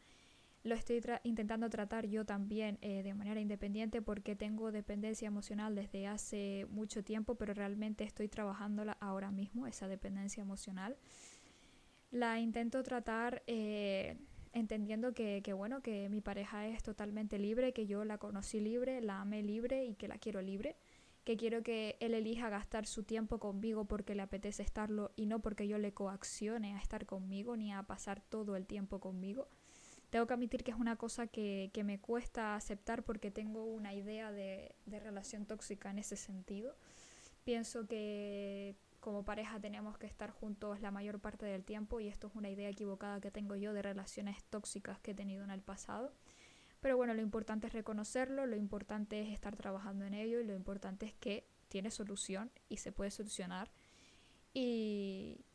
lo 0.67 0.75
estoy 0.75 1.01
intentando 1.23 1.69
tratar 1.69 2.07
yo 2.07 2.25
también 2.25 2.77
eh, 2.81 3.03
de 3.03 3.13
manera 3.13 3.39
independiente 3.39 4.01
porque 4.01 4.35
tengo 4.35 4.71
dependencia 4.71 5.27
emocional 5.27 5.75
desde 5.75 6.07
hace 6.07 6.65
mucho 6.69 7.03
tiempo, 7.03 7.35
pero 7.35 7.53
realmente 7.53 8.03
estoy 8.03 8.27
trabajándola 8.27 8.97
ahora 8.99 9.31
mismo, 9.31 9.67
esa 9.67 9.87
dependencia 9.87 10.41
emocional. 10.41 10.97
La 12.11 12.39
intento 12.39 12.83
tratar 12.83 13.43
eh, 13.47 14.17
entendiendo 14.53 15.13
que, 15.13 15.41
que, 15.43 15.53
bueno, 15.53 15.81
que 15.81 16.09
mi 16.09 16.21
pareja 16.21 16.67
es 16.67 16.83
totalmente 16.83 17.37
libre, 17.37 17.73
que 17.73 17.85
yo 17.85 18.05
la 18.05 18.17
conocí 18.17 18.59
libre, 18.59 19.01
la 19.01 19.21
amé 19.21 19.43
libre 19.43 19.85
y 19.85 19.95
que 19.95 20.07
la 20.07 20.17
quiero 20.17 20.41
libre 20.41 20.75
que 21.27 21.35
quiero 21.35 21.61
que 21.61 21.97
él 21.99 22.13
elija 22.13 22.47
gastar 22.47 22.85
su 22.85 23.03
tiempo 23.03 23.37
conmigo 23.37 23.83
porque 23.83 24.15
le 24.15 24.21
apetece 24.21 24.63
estarlo 24.63 25.11
y 25.17 25.25
no 25.25 25.41
porque 25.41 25.67
yo 25.67 25.77
le 25.77 25.93
coaccione 25.93 26.73
a 26.73 26.77
estar 26.77 27.05
conmigo 27.05 27.57
ni 27.57 27.73
a 27.73 27.83
pasar 27.83 28.21
todo 28.21 28.55
el 28.55 28.65
tiempo 28.65 29.01
conmigo. 29.01 29.49
Tengo 30.09 30.25
que 30.25 30.33
admitir 30.33 30.63
que 30.63 30.71
es 30.71 30.77
una 30.77 30.95
cosa 30.95 31.27
que, 31.27 31.69
me 31.83 31.99
cuesta 31.99 32.55
aceptar 32.55 33.03
porque 33.03 33.29
tengo 33.31 33.65
una 33.65 33.93
idea 33.93 34.31
de, 34.31 34.75
relación 34.85 35.45
tóxica 35.45 35.89
en 35.89 35.99
ese 35.99 36.15
sentido. 36.15 36.75
Pienso 37.43 37.87
que 37.87 38.75
como 38.99 39.23
pareja 39.23 39.59
tenemos 39.59 39.97
que 39.97 40.07
estar 40.07 40.31
juntos 40.31 40.81
la 40.81 40.91
mayor 40.91 41.19
parte 41.19 41.45
del 41.45 41.63
tiempo 41.63 41.99
y 41.99 42.07
esto 42.07 42.27
es 42.27 42.35
una 42.35 42.49
idea 42.49 42.69
equivocada 42.69 43.21
que 43.21 43.31
tengo 43.31 43.55
yo 43.55 43.73
de 43.73 43.81
relaciones 43.81 44.43
tóxicas 44.45 44.99
que 44.99 45.11
he 45.11 45.15
tenido 45.15 45.43
en 45.43 45.51
el 45.51 45.61
pasado. 45.61 46.13
Pero 46.79 46.95
bueno, 46.95 47.13
lo 47.13 47.21
importante 47.21 47.67
es 47.67 47.73
reconocerlo, 47.73 48.45
lo 48.45 48.55
importante 48.55 49.21
es 49.21 49.29
estar 49.33 49.55
trabajando 49.55 50.05
en 50.05 50.13
ello 50.13 50.39
y 50.39 50.45
lo 50.45 50.53
importante 50.53 51.05
es 51.05 51.13
que 51.13 51.47
tiene 51.67 51.91
solución 51.91 52.51
y 52.69 52.77
se 52.77 52.91
puede 52.91 53.11
solucionar. 53.11 53.71
Y, 54.53 55.45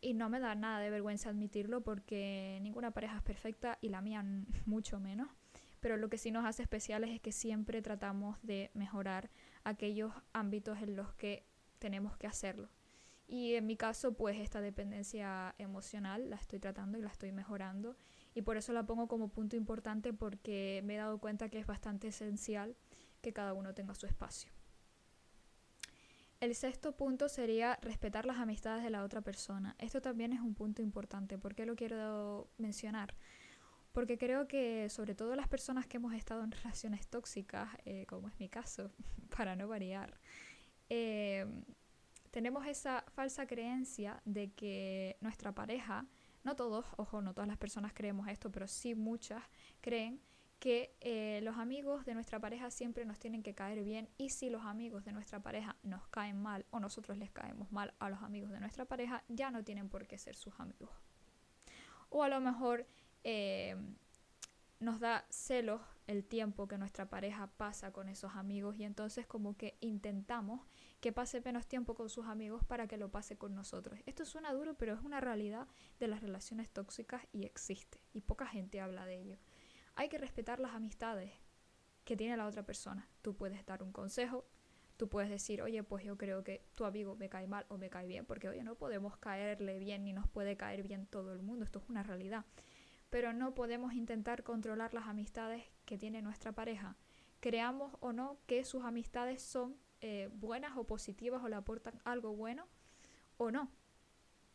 y 0.00 0.14
no 0.14 0.28
me 0.28 0.40
da 0.40 0.54
nada 0.54 0.80
de 0.80 0.90
vergüenza 0.90 1.30
admitirlo 1.30 1.82
porque 1.82 2.58
ninguna 2.62 2.90
pareja 2.90 3.16
es 3.16 3.22
perfecta 3.22 3.78
y 3.80 3.88
la 3.88 4.00
mía 4.00 4.24
mucho 4.66 5.00
menos. 5.00 5.28
Pero 5.80 5.96
lo 5.96 6.10
que 6.10 6.18
sí 6.18 6.30
nos 6.30 6.44
hace 6.44 6.62
especiales 6.62 7.10
es 7.10 7.20
que 7.20 7.32
siempre 7.32 7.80
tratamos 7.80 8.38
de 8.42 8.70
mejorar 8.74 9.30
aquellos 9.64 10.12
ámbitos 10.32 10.82
en 10.82 10.94
los 10.94 11.14
que 11.14 11.46
tenemos 11.78 12.16
que 12.18 12.26
hacerlo. 12.26 12.68
Y 13.26 13.54
en 13.54 13.66
mi 13.66 13.76
caso, 13.76 14.12
pues 14.12 14.38
esta 14.38 14.60
dependencia 14.60 15.54
emocional 15.56 16.28
la 16.28 16.36
estoy 16.36 16.58
tratando 16.58 16.98
y 16.98 17.02
la 17.02 17.08
estoy 17.08 17.32
mejorando. 17.32 17.96
Y 18.34 18.42
por 18.42 18.56
eso 18.56 18.72
la 18.72 18.84
pongo 18.86 19.06
como 19.08 19.28
punto 19.28 19.56
importante 19.56 20.12
porque 20.12 20.82
me 20.84 20.96
he 20.96 20.98
dado 20.98 21.18
cuenta 21.18 21.48
que 21.48 21.58
es 21.58 21.66
bastante 21.66 22.08
esencial 22.08 22.76
que 23.22 23.32
cada 23.32 23.54
uno 23.54 23.72
tenga 23.72 23.94
su 23.94 24.06
espacio. 24.06 24.50
El 26.40 26.54
sexto 26.54 26.96
punto 26.96 27.28
sería 27.28 27.78
respetar 27.82 28.24
las 28.24 28.38
amistades 28.38 28.82
de 28.82 28.88
la 28.88 29.04
otra 29.04 29.20
persona. 29.20 29.76
Esto 29.78 30.00
también 30.00 30.32
es 30.32 30.40
un 30.40 30.54
punto 30.54 30.80
importante. 30.80 31.36
¿Por 31.36 31.54
qué 31.54 31.66
lo 31.66 31.76
quiero 31.76 32.48
mencionar? 32.56 33.14
Porque 33.92 34.16
creo 34.16 34.48
que 34.48 34.88
sobre 34.88 35.14
todo 35.14 35.36
las 35.36 35.48
personas 35.48 35.86
que 35.86 35.98
hemos 35.98 36.14
estado 36.14 36.42
en 36.42 36.50
relaciones 36.50 37.06
tóxicas, 37.08 37.68
eh, 37.84 38.06
como 38.06 38.28
es 38.28 38.40
mi 38.40 38.48
caso, 38.48 38.90
para 39.36 39.54
no 39.54 39.68
variar, 39.68 40.18
eh, 40.88 41.44
tenemos 42.30 42.66
esa 42.66 43.04
falsa 43.14 43.46
creencia 43.46 44.22
de 44.24 44.50
que 44.52 45.18
nuestra 45.20 45.54
pareja, 45.54 46.06
no 46.42 46.56
todos, 46.56 46.86
ojo, 46.96 47.20
no 47.20 47.34
todas 47.34 47.48
las 47.48 47.58
personas 47.58 47.92
creemos 47.92 48.28
esto, 48.28 48.50
pero 48.50 48.66
sí 48.66 48.94
muchas 48.94 49.42
creen 49.82 50.22
que 50.60 50.94
eh, 51.00 51.40
los 51.42 51.56
amigos 51.56 52.04
de 52.04 52.14
nuestra 52.14 52.38
pareja 52.38 52.70
siempre 52.70 53.06
nos 53.06 53.18
tienen 53.18 53.42
que 53.42 53.54
caer 53.54 53.82
bien 53.82 54.08
y 54.18 54.28
si 54.28 54.50
los 54.50 54.62
amigos 54.62 55.04
de 55.04 55.12
nuestra 55.12 55.40
pareja 55.40 55.74
nos 55.82 56.06
caen 56.08 56.40
mal 56.40 56.66
o 56.70 56.78
nosotros 56.78 57.16
les 57.16 57.30
caemos 57.30 57.72
mal 57.72 57.94
a 57.98 58.10
los 58.10 58.22
amigos 58.22 58.50
de 58.52 58.60
nuestra 58.60 58.84
pareja, 58.84 59.24
ya 59.28 59.50
no 59.50 59.64
tienen 59.64 59.88
por 59.88 60.06
qué 60.06 60.18
ser 60.18 60.36
sus 60.36 60.60
amigos. 60.60 60.90
O 62.10 62.22
a 62.22 62.28
lo 62.28 62.40
mejor 62.40 62.86
eh, 63.24 63.74
nos 64.80 65.00
da 65.00 65.24
celos 65.30 65.80
el 66.06 66.24
tiempo 66.24 66.68
que 66.68 66.76
nuestra 66.76 67.08
pareja 67.08 67.46
pasa 67.56 67.92
con 67.92 68.08
esos 68.08 68.34
amigos 68.34 68.76
y 68.76 68.84
entonces 68.84 69.26
como 69.26 69.56
que 69.56 69.78
intentamos 69.80 70.60
que 71.00 71.12
pase 71.12 71.40
menos 71.40 71.66
tiempo 71.66 71.94
con 71.94 72.10
sus 72.10 72.26
amigos 72.26 72.64
para 72.64 72.86
que 72.86 72.98
lo 72.98 73.10
pase 73.10 73.38
con 73.38 73.54
nosotros. 73.54 73.98
Esto 74.04 74.26
suena 74.26 74.52
duro, 74.52 74.74
pero 74.74 74.94
es 74.94 75.00
una 75.00 75.20
realidad 75.20 75.68
de 75.98 76.08
las 76.08 76.20
relaciones 76.20 76.68
tóxicas 76.68 77.22
y 77.32 77.44
existe 77.44 77.98
y 78.12 78.20
poca 78.20 78.46
gente 78.46 78.80
habla 78.80 79.06
de 79.06 79.20
ello. 79.20 79.38
Hay 80.00 80.08
que 80.08 80.16
respetar 80.16 80.60
las 80.60 80.72
amistades 80.72 81.30
que 82.04 82.16
tiene 82.16 82.34
la 82.34 82.46
otra 82.46 82.64
persona. 82.64 83.06
Tú 83.20 83.36
puedes 83.36 83.66
dar 83.66 83.82
un 83.82 83.92
consejo, 83.92 84.46
tú 84.96 85.10
puedes 85.10 85.28
decir, 85.28 85.60
oye, 85.60 85.82
pues 85.82 86.02
yo 86.04 86.16
creo 86.16 86.42
que 86.42 86.64
tu 86.74 86.86
amigo 86.86 87.16
me 87.16 87.28
cae 87.28 87.46
mal 87.46 87.66
o 87.68 87.76
me 87.76 87.90
cae 87.90 88.06
bien, 88.06 88.24
porque 88.24 88.48
oye, 88.48 88.64
no 88.64 88.76
podemos 88.76 89.18
caerle 89.18 89.78
bien 89.78 90.04
ni 90.04 90.14
nos 90.14 90.26
puede 90.26 90.56
caer 90.56 90.84
bien 90.84 91.04
todo 91.04 91.34
el 91.34 91.42
mundo, 91.42 91.66
esto 91.66 91.80
es 91.80 91.90
una 91.90 92.02
realidad. 92.02 92.46
Pero 93.10 93.34
no 93.34 93.54
podemos 93.54 93.92
intentar 93.92 94.42
controlar 94.42 94.94
las 94.94 95.06
amistades 95.06 95.64
que 95.84 95.98
tiene 95.98 96.22
nuestra 96.22 96.52
pareja. 96.52 96.96
Creamos 97.40 97.92
o 98.00 98.14
no 98.14 98.38
que 98.46 98.64
sus 98.64 98.86
amistades 98.86 99.42
son 99.42 99.76
eh, 100.00 100.30
buenas 100.32 100.78
o 100.78 100.84
positivas 100.84 101.44
o 101.44 101.48
le 101.50 101.56
aportan 101.56 102.00
algo 102.04 102.34
bueno 102.34 102.66
o 103.36 103.50
no. 103.50 103.70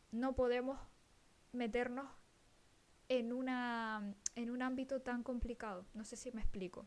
No 0.10 0.34
podemos 0.34 0.80
meternos 1.52 2.08
en, 3.10 3.32
una, 3.32 4.16
en 4.36 4.50
un 4.50 4.62
ámbito 4.62 5.02
tan 5.02 5.24
complicado. 5.24 5.86
No 5.94 6.06
sé 6.06 6.16
si 6.16 6.32
me 6.32 6.42
explico. 6.42 6.86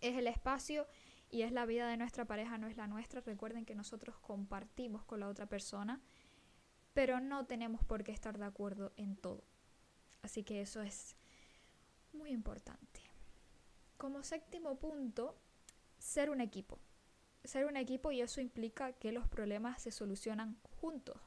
Es 0.00 0.16
el 0.16 0.26
espacio 0.26 0.86
y 1.30 1.42
es 1.42 1.52
la 1.52 1.66
vida 1.66 1.88
de 1.88 1.96
nuestra 1.96 2.24
pareja, 2.24 2.58
no 2.58 2.66
es 2.66 2.76
la 2.76 2.86
nuestra. 2.86 3.20
Recuerden 3.20 3.64
que 3.64 3.74
nosotros 3.74 4.18
compartimos 4.18 5.04
con 5.04 5.20
la 5.20 5.28
otra 5.28 5.46
persona, 5.46 6.00
pero 6.92 7.20
no 7.20 7.46
tenemos 7.46 7.84
por 7.84 8.04
qué 8.04 8.12
estar 8.12 8.38
de 8.38 8.44
acuerdo 8.44 8.92
en 8.96 9.16
todo. 9.16 9.44
Así 10.22 10.42
que 10.42 10.60
eso 10.60 10.80
es 10.80 11.16
muy 12.12 12.30
importante. 12.30 13.00
Como 13.96 14.22
séptimo 14.22 14.78
punto, 14.78 15.36
ser 15.98 16.30
un 16.30 16.40
equipo. 16.40 16.78
Ser 17.44 17.66
un 17.66 17.76
equipo 17.76 18.10
y 18.10 18.22
eso 18.22 18.40
implica 18.40 18.92
que 18.92 19.12
los 19.12 19.28
problemas 19.28 19.82
se 19.82 19.90
solucionan 19.90 20.58
juntos. 20.80 21.20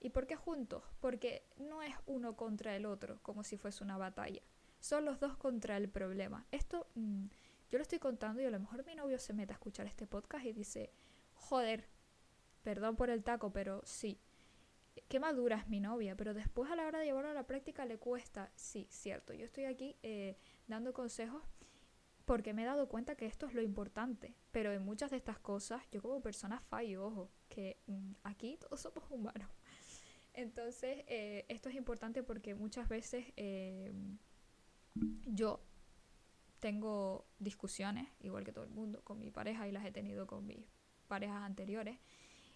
¿Y 0.00 0.10
por 0.10 0.26
qué 0.26 0.36
juntos? 0.36 0.82
Porque 1.00 1.46
no 1.56 1.82
es 1.82 1.94
uno 2.06 2.36
contra 2.36 2.76
el 2.76 2.86
otro, 2.86 3.18
como 3.22 3.42
si 3.42 3.56
fuese 3.56 3.82
una 3.82 3.96
batalla. 3.96 4.42
Son 4.84 5.06
los 5.06 5.18
dos 5.18 5.34
contra 5.38 5.78
el 5.78 5.88
problema. 5.88 6.46
Esto 6.50 6.86
mm, 6.94 7.24
yo 7.70 7.78
lo 7.78 7.82
estoy 7.82 7.98
contando 7.98 8.42
y 8.42 8.44
a 8.44 8.50
lo 8.50 8.60
mejor 8.60 8.84
mi 8.84 8.94
novio 8.94 9.18
se 9.18 9.32
mete 9.32 9.54
a 9.54 9.56
escuchar 9.56 9.86
este 9.86 10.06
podcast 10.06 10.44
y 10.44 10.52
dice, 10.52 10.92
joder, 11.32 11.88
perdón 12.62 12.94
por 12.94 13.08
el 13.08 13.24
taco, 13.24 13.50
pero 13.50 13.80
sí. 13.86 14.20
Qué 15.08 15.18
madura 15.18 15.56
es 15.56 15.68
mi 15.68 15.80
novia, 15.80 16.18
pero 16.18 16.34
después 16.34 16.70
a 16.70 16.76
la 16.76 16.86
hora 16.86 16.98
de 16.98 17.06
llevarlo 17.06 17.30
a 17.30 17.32
la 17.32 17.46
práctica 17.46 17.86
le 17.86 17.96
cuesta. 17.96 18.52
Sí, 18.56 18.86
cierto. 18.90 19.32
Yo 19.32 19.46
estoy 19.46 19.64
aquí 19.64 19.96
eh, 20.02 20.36
dando 20.66 20.92
consejos 20.92 21.42
porque 22.26 22.52
me 22.52 22.64
he 22.64 22.66
dado 22.66 22.86
cuenta 22.86 23.14
que 23.14 23.24
esto 23.24 23.46
es 23.46 23.54
lo 23.54 23.62
importante. 23.62 24.36
Pero 24.52 24.70
en 24.70 24.82
muchas 24.82 25.10
de 25.10 25.16
estas 25.16 25.38
cosas, 25.38 25.82
yo 25.92 26.02
como 26.02 26.20
persona 26.20 26.60
fallo, 26.60 27.06
ojo, 27.06 27.30
que 27.48 27.80
mm, 27.86 28.12
aquí 28.22 28.58
todos 28.58 28.80
somos 28.82 29.10
humanos. 29.10 29.48
Entonces, 30.34 31.04
eh, 31.06 31.46
esto 31.48 31.70
es 31.70 31.74
importante 31.74 32.22
porque 32.22 32.54
muchas 32.54 32.86
veces 32.86 33.32
eh, 33.38 33.94
yo 34.94 35.60
tengo 36.60 37.26
discusiones, 37.38 38.08
igual 38.20 38.44
que 38.44 38.52
todo 38.52 38.64
el 38.64 38.70
mundo, 38.70 39.02
con 39.04 39.18
mi 39.18 39.30
pareja 39.30 39.68
y 39.68 39.72
las 39.72 39.84
he 39.84 39.92
tenido 39.92 40.26
con 40.26 40.46
mis 40.46 40.66
parejas 41.08 41.42
anteriores. 41.42 41.98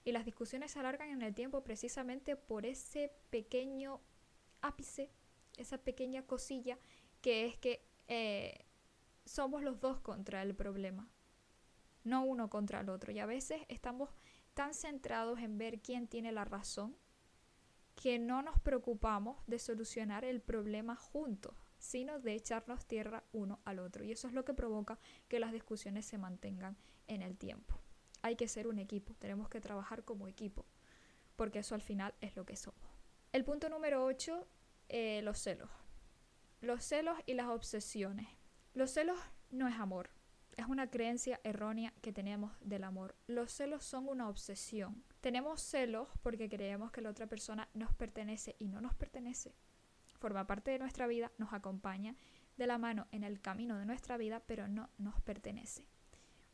Y 0.04 0.12
las 0.12 0.24
discusiones 0.24 0.70
se 0.70 0.78
alargan 0.78 1.10
en 1.10 1.22
el 1.22 1.34
tiempo 1.34 1.62
precisamente 1.62 2.36
por 2.36 2.64
ese 2.64 3.12
pequeño 3.30 4.00
ápice 4.60 5.10
esa 5.58 5.78
pequeña 5.78 6.22
cosilla 6.22 6.78
que 7.20 7.44
es 7.46 7.56
que 7.58 7.84
eh, 8.06 8.64
somos 9.24 9.62
los 9.62 9.80
dos 9.80 10.00
contra 10.00 10.40
el 10.42 10.54
problema, 10.54 11.08
no 12.04 12.24
uno 12.24 12.48
contra 12.48 12.80
el 12.80 12.88
otro. 12.88 13.12
Y 13.12 13.18
a 13.18 13.26
veces 13.26 13.60
estamos 13.68 14.10
tan 14.54 14.72
centrados 14.72 15.40
en 15.40 15.58
ver 15.58 15.80
quién 15.80 16.08
tiene 16.08 16.32
la 16.32 16.44
razón 16.44 16.96
que 17.96 18.18
no 18.18 18.42
nos 18.42 18.58
preocupamos 18.60 19.44
de 19.48 19.58
solucionar 19.58 20.24
el 20.24 20.40
problema 20.40 20.94
juntos, 20.94 21.54
sino 21.78 22.18
de 22.18 22.34
echarnos 22.34 22.86
tierra 22.86 23.24
uno 23.32 23.60
al 23.64 23.78
otro. 23.78 24.04
Y 24.04 24.12
eso 24.12 24.28
es 24.28 24.34
lo 24.34 24.44
que 24.44 24.54
provoca 24.54 24.98
que 25.28 25.40
las 25.40 25.52
discusiones 25.52 26.06
se 26.06 26.18
mantengan 26.18 26.76
en 27.06 27.22
el 27.22 27.36
tiempo. 27.36 27.80
Hay 28.22 28.36
que 28.36 28.48
ser 28.48 28.66
un 28.66 28.78
equipo, 28.78 29.14
tenemos 29.14 29.48
que 29.48 29.60
trabajar 29.60 30.04
como 30.04 30.28
equipo, 30.28 30.66
porque 31.36 31.60
eso 31.60 31.74
al 31.74 31.82
final 31.82 32.14
es 32.20 32.36
lo 32.36 32.44
que 32.44 32.56
somos. 32.56 32.80
El 33.32 33.44
punto 33.44 33.68
número 33.68 34.04
8, 34.04 34.46
eh, 34.88 35.22
los 35.22 35.38
celos. 35.38 35.70
Los 36.60 36.84
celos 36.84 37.16
y 37.26 37.34
las 37.34 37.46
obsesiones. 37.48 38.26
Los 38.74 38.90
celos 38.90 39.18
no 39.50 39.68
es 39.68 39.76
amor, 39.76 40.10
es 40.58 40.66
una 40.66 40.90
creencia 40.90 41.40
errónea 41.44 41.94
que 42.02 42.12
tenemos 42.12 42.52
del 42.60 42.82
amor. 42.82 43.14
Los 43.28 43.52
celos 43.52 43.84
son 43.84 44.08
una 44.08 44.28
obsesión. 44.28 45.04
Tenemos 45.20 45.62
celos 45.62 46.08
porque 46.20 46.48
creemos 46.48 46.90
que 46.90 47.00
la 47.00 47.10
otra 47.10 47.28
persona 47.28 47.68
nos 47.74 47.94
pertenece 47.94 48.56
y 48.58 48.66
no 48.66 48.80
nos 48.80 48.92
pertenece. 48.96 49.54
Forma 50.18 50.46
parte 50.46 50.70
de 50.70 50.78
nuestra 50.78 51.06
vida, 51.06 51.32
nos 51.38 51.52
acompaña 51.52 52.16
de 52.56 52.66
la 52.66 52.78
mano 52.78 53.06
en 53.12 53.22
el 53.22 53.40
camino 53.40 53.78
de 53.78 53.86
nuestra 53.86 54.16
vida, 54.16 54.42
pero 54.46 54.66
no 54.68 54.90
nos 54.98 55.20
pertenece. 55.20 55.86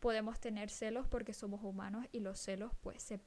Podemos 0.00 0.38
tener 0.38 0.68
celos 0.68 1.08
porque 1.08 1.32
somos 1.32 1.62
humanos 1.64 2.06
y 2.12 2.20
los 2.20 2.38
celos 2.38 2.72
pues 2.82 3.02
se, 3.02 3.18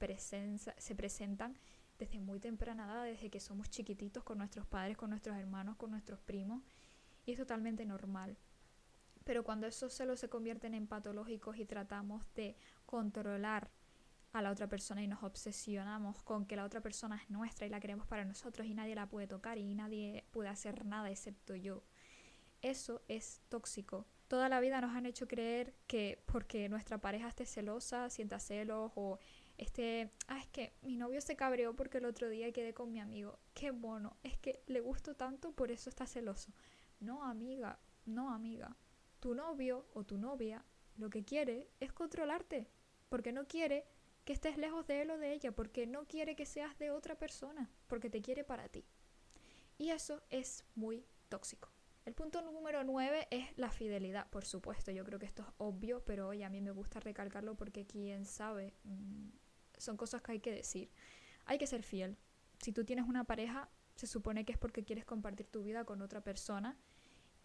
se 0.78 0.96
presentan 0.96 1.58
desde 1.98 2.20
muy 2.20 2.40
temprana 2.40 2.86
edad, 2.86 3.04
desde 3.04 3.32
que 3.32 3.40
somos 3.40 3.70
chiquititos 3.70 4.24
con 4.24 4.38
nuestros 4.38 4.68
padres, 4.68 4.96
con 4.96 5.10
nuestros 5.10 5.36
hermanos, 5.36 5.76
con 5.78 5.90
nuestros 5.90 6.20
primos, 6.20 6.62
y 7.26 7.32
es 7.32 7.38
totalmente 7.38 7.86
normal. 7.86 8.38
Pero 9.24 9.44
cuando 9.44 9.68
esos 9.68 9.94
celos 9.94 10.20
se 10.20 10.30
convierten 10.30 10.74
en 10.74 10.88
patológicos 10.88 11.58
y 11.58 11.66
tratamos 11.66 12.24
de 12.36 12.56
controlar 12.86 13.72
a 14.34 14.42
la 14.42 14.52
otra 14.52 14.68
persona 14.68 15.02
y 15.02 15.08
nos 15.08 15.24
obsesionamos 15.24 16.22
con 16.24 16.46
que 16.46 16.56
la 16.56 16.66
otra 16.66 16.82
persona 16.82 17.20
es 17.22 17.30
nuestra 17.30 17.66
y 17.66 17.70
la 17.70 17.80
queremos 17.80 18.08
para 18.08 18.26
nosotros 18.26 18.68
y 18.68 18.74
nadie 18.74 18.96
la 18.96 19.10
puede 19.10 19.28
tocar 19.28 19.58
y 19.58 19.74
nadie 19.74 20.26
puede 20.32 20.50
hacer 20.50 20.86
nada 20.86 21.10
excepto 21.10 21.56
yo. 21.56 21.84
Eso 22.62 23.02
es 23.08 23.42
tóxico. 23.50 24.06
Toda 24.28 24.50
la 24.50 24.60
vida 24.60 24.82
nos 24.82 24.96
han 24.96 25.06
hecho 25.06 25.28
creer 25.28 25.74
que 25.88 26.22
porque 26.26 26.70
nuestra 26.70 26.98
pareja 26.98 27.30
esté 27.30 27.46
celosa, 27.46 28.10
sienta 28.10 28.40
celos 28.40 28.92
o 28.96 29.20
este, 29.58 30.12
ah, 30.28 30.40
es 30.40 30.48
que 30.48 30.74
mi 30.82 30.98
novio 30.98 31.22
se 31.22 31.36
cabreó 31.36 31.76
porque 31.76 32.00
el 32.00 32.06
otro 32.06 32.30
día 32.30 32.52
quedé 32.52 32.74
con 32.74 32.92
mi 32.92 33.00
amigo. 33.00 33.40
Qué 33.54 33.72
mono, 33.72 34.18
es 34.24 34.38
que 34.38 34.64
le 34.68 34.82
gusto 34.82 35.16
tanto, 35.16 35.52
por 35.52 35.72
eso 35.72 35.90
está 35.90 36.06
celoso. 36.06 36.52
No, 37.00 37.24
amiga, 37.24 37.80
no, 38.06 38.32
amiga 38.32 38.76
tu 39.20 39.34
novio 39.34 39.86
o 39.94 40.04
tu 40.04 40.18
novia 40.18 40.64
lo 40.96 41.10
que 41.10 41.24
quiere 41.24 41.70
es 41.80 41.92
controlarte, 41.94 42.68
porque 43.10 43.32
no 43.32 43.48
quiere 43.48 43.86
que 44.28 44.34
estés 44.34 44.58
lejos 44.58 44.86
de 44.86 45.04
él 45.04 45.12
o 45.12 45.18
de 45.18 45.32
ella, 45.32 45.54
porque 45.54 45.88
no 45.88 46.06
quiere 46.06 46.36
que 46.36 46.46
seas 46.46 46.78
de 46.78 46.92
otra 46.92 47.16
persona, 47.18 47.72
porque 47.88 48.10
te 48.10 48.22
quiere 48.22 48.44
para 48.44 48.68
ti. 48.68 48.84
Y 49.78 49.92
eso 49.92 50.22
es 50.30 50.66
muy 50.76 51.06
tóxico. 51.30 51.72
El 52.04 52.14
punto 52.14 52.42
número 52.42 52.84
9 52.84 53.30
es 53.32 53.58
la 53.58 53.72
fidelidad, 53.72 54.30
por 54.30 54.44
supuesto, 54.44 54.92
yo 54.92 55.06
creo 55.06 55.18
que 55.18 55.28
esto 55.28 55.44
es 55.44 55.48
obvio, 55.60 56.04
pero 56.04 56.28
hoy 56.28 56.44
a 56.44 56.50
mí 56.50 56.60
me 56.60 56.72
gusta 56.72 57.00
recalcarlo 57.00 57.56
porque 57.56 57.86
quién 57.86 58.26
sabe, 58.26 58.74
mm, 58.84 59.30
son 59.78 59.96
cosas 59.96 60.22
que 60.22 60.34
hay 60.34 60.40
que 60.42 60.52
decir. 60.52 60.92
Hay 61.46 61.58
que 61.58 61.66
ser 61.66 61.82
fiel. 61.82 62.18
Si 62.60 62.74
tú 62.74 62.84
tienes 62.84 63.08
una 63.08 63.24
pareja, 63.24 63.70
se 63.96 64.08
supone 64.08 64.44
que 64.44 64.52
es 64.52 64.58
porque 64.58 64.84
quieres 64.84 65.06
compartir 65.06 65.48
tu 65.48 65.64
vida 65.64 65.86
con 65.86 66.02
otra 66.02 66.22
persona 66.22 66.78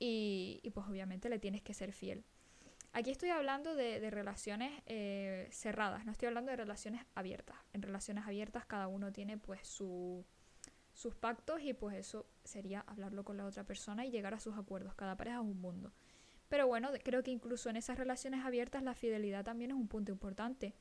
y, 0.00 0.68
pues 0.74 0.88
obviamente 0.88 1.28
le 1.28 1.38
tienes 1.38 1.62
que 1.62 1.74
ser 1.74 1.92
fiel. 1.92 2.24
Aquí 2.94 3.10
estoy 3.10 3.30
hablando 3.30 3.74
de, 3.74 4.10
relaciones 4.10 4.70
eh, 4.84 5.48
cerradas, 5.50 6.04
no 6.04 6.12
estoy 6.12 6.28
hablando 6.28 6.50
de 6.50 6.56
relaciones 6.56 7.04
abiertas. 7.14 7.56
En 7.72 7.80
relaciones 7.80 8.26
abiertas 8.26 8.66
cada 8.66 8.86
uno 8.86 9.12
tiene 9.12 9.38
pues 9.38 9.66
sus 9.66 11.14
pactos 11.18 11.62
y 11.62 11.72
pues 11.72 11.96
eso 11.96 12.26
sería 12.44 12.80
hablarlo 12.80 13.24
con 13.24 13.38
la 13.38 13.46
otra 13.46 13.64
persona 13.64 14.04
y 14.04 14.10
llegar 14.10 14.34
a 14.34 14.40
sus 14.40 14.58
acuerdos. 14.58 14.94
Cada 14.94 15.16
pareja 15.16 15.36
es 15.36 15.42
un 15.42 15.58
mundo. 15.58 15.92
Pero 16.50 16.66
bueno, 16.66 16.90
creo 17.02 17.22
que 17.22 17.30
incluso 17.30 17.70
en 17.70 17.76
esas 17.76 17.98
relaciones 17.98 18.44
abiertas 18.44 18.82
la 18.82 18.94
fidelidad 18.94 19.42
también 19.42 19.70
es 19.70 19.76
un 19.76 19.88
punto 19.88 20.12
importante 20.12 20.74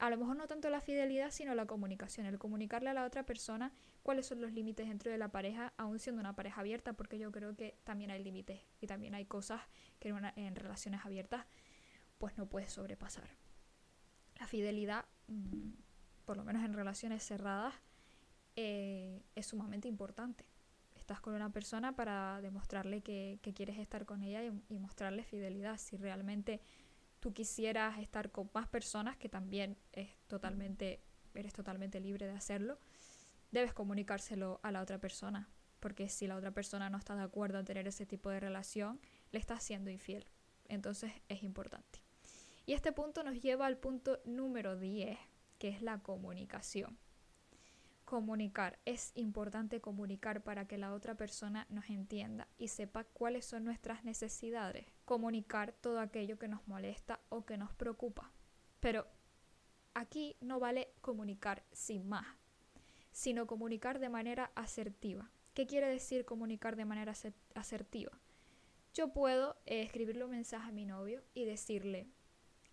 a 0.00 0.10
lo 0.10 0.16
mejor 0.16 0.36
no 0.36 0.46
tanto 0.46 0.70
la 0.70 0.80
fidelidad, 0.80 1.30
sino 1.30 1.54
la 1.54 1.66
comunicación, 1.66 2.26
el 2.26 2.38
comunicarle 2.38 2.90
a 2.90 2.94
la 2.94 3.04
otra 3.04 3.24
persona 3.24 3.72
cuáles 4.02 4.26
son 4.26 4.40
los 4.40 4.52
límites 4.52 4.88
dentro 4.88 5.10
de 5.10 5.18
la 5.18 5.28
pareja, 5.28 5.72
aún 5.76 5.98
siendo 5.98 6.20
una 6.20 6.34
pareja 6.34 6.60
abierta, 6.60 6.92
porque 6.92 7.18
yo 7.18 7.32
creo 7.32 7.56
que 7.56 7.78
también 7.84 8.10
hay 8.10 8.22
límites 8.22 8.60
y 8.80 8.86
también 8.86 9.14
hay 9.14 9.24
cosas 9.24 9.62
que 9.98 10.08
en, 10.08 10.56
relaciones 10.56 11.04
abiertas 11.04 11.44
pues 12.18 12.36
no 12.38 12.46
puedes 12.46 12.72
sobrepasar. 12.72 13.28
La 14.38 14.46
fidelidad, 14.46 15.06
mm, 15.28 15.72
por 16.24 16.36
lo 16.36 16.44
menos 16.44 16.64
en 16.64 16.72
relaciones 16.72 17.22
cerradas, 17.22 17.74
eh, 18.54 19.22
es 19.34 19.46
sumamente 19.46 19.88
importante. 19.88 20.44
Estás 20.94 21.20
con 21.20 21.34
una 21.34 21.50
persona 21.50 21.94
para 21.94 22.40
demostrarle 22.40 23.02
que, 23.02 23.38
quieres 23.54 23.78
estar 23.78 24.06
con 24.06 24.22
ella 24.22 24.42
y 24.44 24.78
mostrarle 24.78 25.24
fidelidad. 25.24 25.78
Si 25.78 25.96
realmente 25.96 26.60
tú 27.26 27.34
quisieras 27.34 27.98
estar 27.98 28.30
con 28.30 28.48
más 28.54 28.68
personas, 28.68 29.16
que 29.16 29.28
también 29.28 29.76
es 29.90 30.16
totalmente, 30.28 31.02
eres 31.34 31.52
totalmente 31.52 31.98
libre 31.98 32.28
de 32.28 32.32
hacerlo, 32.32 32.78
debes 33.50 33.72
comunicárselo 33.72 34.60
a 34.62 34.70
la 34.70 34.80
otra 34.80 35.00
persona. 35.00 35.48
Porque 35.80 36.08
si 36.08 36.28
la 36.28 36.36
otra 36.36 36.52
persona 36.52 36.88
no 36.88 36.98
está 36.98 37.16
de 37.16 37.24
acuerdo 37.24 37.58
en 37.58 37.64
tener 37.64 37.88
ese 37.88 38.06
tipo 38.06 38.30
de 38.30 38.38
relación, 38.38 39.00
le 39.32 39.40
estás 39.40 39.64
siendo 39.64 39.90
infiel. 39.90 40.24
Entonces 40.68 41.10
es 41.28 41.42
importante. 41.42 42.00
Y 42.64 42.74
este 42.74 42.92
punto 42.92 43.24
nos 43.24 43.42
lleva 43.42 43.66
al 43.66 43.76
punto 43.76 44.20
número 44.24 44.76
10, 44.76 45.18
que 45.58 45.70
es 45.70 45.82
la 45.82 45.98
comunicación 46.04 46.96
comunicar. 48.06 48.78
Es 48.86 49.12
importante 49.16 49.82
comunicar 49.82 50.42
para 50.42 50.66
que 50.66 50.78
la 50.78 50.94
otra 50.94 51.16
persona 51.16 51.66
nos 51.68 51.90
entienda 51.90 52.48
y 52.56 52.68
sepa 52.68 53.04
cuáles 53.04 53.44
son 53.44 53.64
nuestras 53.64 54.04
necesidades. 54.04 54.86
Comunicar 55.04 55.72
todo 55.72 56.00
aquello 56.00 56.38
que 56.38 56.48
nos 56.48 56.66
molesta 56.66 57.20
o 57.28 57.44
que 57.44 57.58
nos 57.58 57.74
preocupa. 57.74 58.32
Pero 58.80 59.06
aquí 59.92 60.36
no 60.40 60.58
vale 60.60 60.94
comunicar 61.02 61.64
sin 61.72 62.08
más, 62.08 62.26
sino 63.10 63.46
comunicar 63.46 63.98
de 63.98 64.08
manera 64.08 64.52
asertiva. 64.54 65.30
¿Qué 65.52 65.66
quiere 65.66 65.88
decir 65.88 66.24
comunicar 66.24 66.76
de 66.76 66.84
manera 66.84 67.12
asertiva? 67.54 68.12
Yo 68.94 69.12
puedo 69.12 69.56
eh, 69.66 69.82
escribirle 69.82 70.24
un 70.24 70.30
mensaje 70.30 70.68
a 70.68 70.72
mi 70.72 70.86
novio 70.86 71.22
y 71.34 71.44
decirle, 71.44 72.06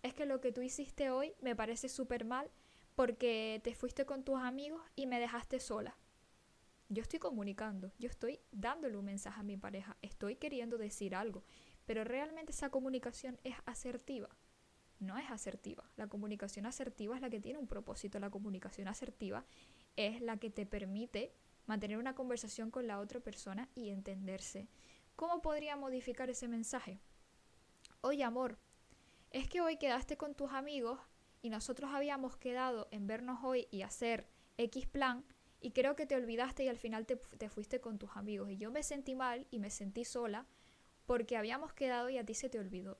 es 0.02 0.14
que 0.14 0.26
lo 0.26 0.40
que 0.40 0.52
tú 0.52 0.62
hiciste 0.62 1.10
hoy 1.10 1.34
me 1.40 1.56
parece 1.56 1.88
súper 1.88 2.24
mal 2.24 2.50
porque 2.94 3.60
te 3.64 3.74
fuiste 3.74 4.06
con 4.06 4.24
tus 4.24 4.40
amigos 4.40 4.82
y 4.94 5.06
me 5.06 5.20
dejaste 5.20 5.60
sola. 5.60 5.96
Yo 6.88 7.02
estoy 7.02 7.18
comunicando, 7.18 7.92
yo 7.98 8.08
estoy 8.08 8.40
dándole 8.52 8.96
un 8.96 9.06
mensaje 9.06 9.40
a 9.40 9.44
mi 9.44 9.56
pareja, 9.56 9.96
estoy 10.02 10.36
queriendo 10.36 10.78
decir 10.78 11.14
algo, 11.14 11.42
pero 11.86 12.04
realmente 12.04 12.52
esa 12.52 12.70
comunicación 12.70 13.40
es 13.42 13.56
asertiva. 13.64 14.28
No 15.00 15.18
es 15.18 15.30
asertiva. 15.30 15.90
La 15.96 16.06
comunicación 16.06 16.66
asertiva 16.66 17.16
es 17.16 17.20
la 17.20 17.28
que 17.28 17.40
tiene 17.40 17.58
un 17.58 17.66
propósito. 17.66 18.20
La 18.20 18.30
comunicación 18.30 18.86
asertiva 18.86 19.44
es 19.96 20.20
la 20.20 20.36
que 20.38 20.50
te 20.50 20.66
permite 20.66 21.32
mantener 21.66 21.98
una 21.98 22.14
conversación 22.14 22.70
con 22.70 22.86
la 22.86 23.00
otra 23.00 23.20
persona 23.20 23.68
y 23.74 23.90
entenderse. 23.90 24.68
¿Cómo 25.16 25.42
podría 25.42 25.76
modificar 25.76 26.30
ese 26.30 26.48
mensaje? 26.48 27.00
Oye, 28.00 28.22
amor, 28.22 28.58
es 29.30 29.48
que 29.48 29.60
hoy 29.60 29.78
quedaste 29.78 30.16
con 30.16 30.34
tus 30.34 30.52
amigos 30.52 31.00
y 31.44 31.50
nosotros 31.50 31.90
habíamos 31.92 32.38
quedado 32.38 32.88
en 32.90 33.06
vernos 33.06 33.40
hoy 33.44 33.68
y 33.70 33.82
hacer 33.82 34.26
X 34.56 34.86
plan 34.86 35.26
y 35.60 35.72
creo 35.72 35.94
que 35.94 36.06
te 36.06 36.16
olvidaste 36.16 36.64
y 36.64 36.68
al 36.68 36.78
final 36.78 37.04
te, 37.04 37.18
fuiste 37.50 37.82
con 37.82 37.98
tus 37.98 38.16
amigos 38.16 38.50
y 38.50 38.56
yo 38.56 38.70
me 38.70 38.82
sentí 38.82 39.14
mal 39.14 39.46
y 39.50 39.58
me 39.58 39.68
sentí 39.68 40.06
sola 40.06 40.46
porque 41.04 41.36
habíamos 41.36 41.74
quedado 41.74 42.08
y 42.08 42.16
a 42.16 42.24
ti 42.24 42.32
se 42.32 42.48
te 42.48 42.58
olvidó. 42.58 42.98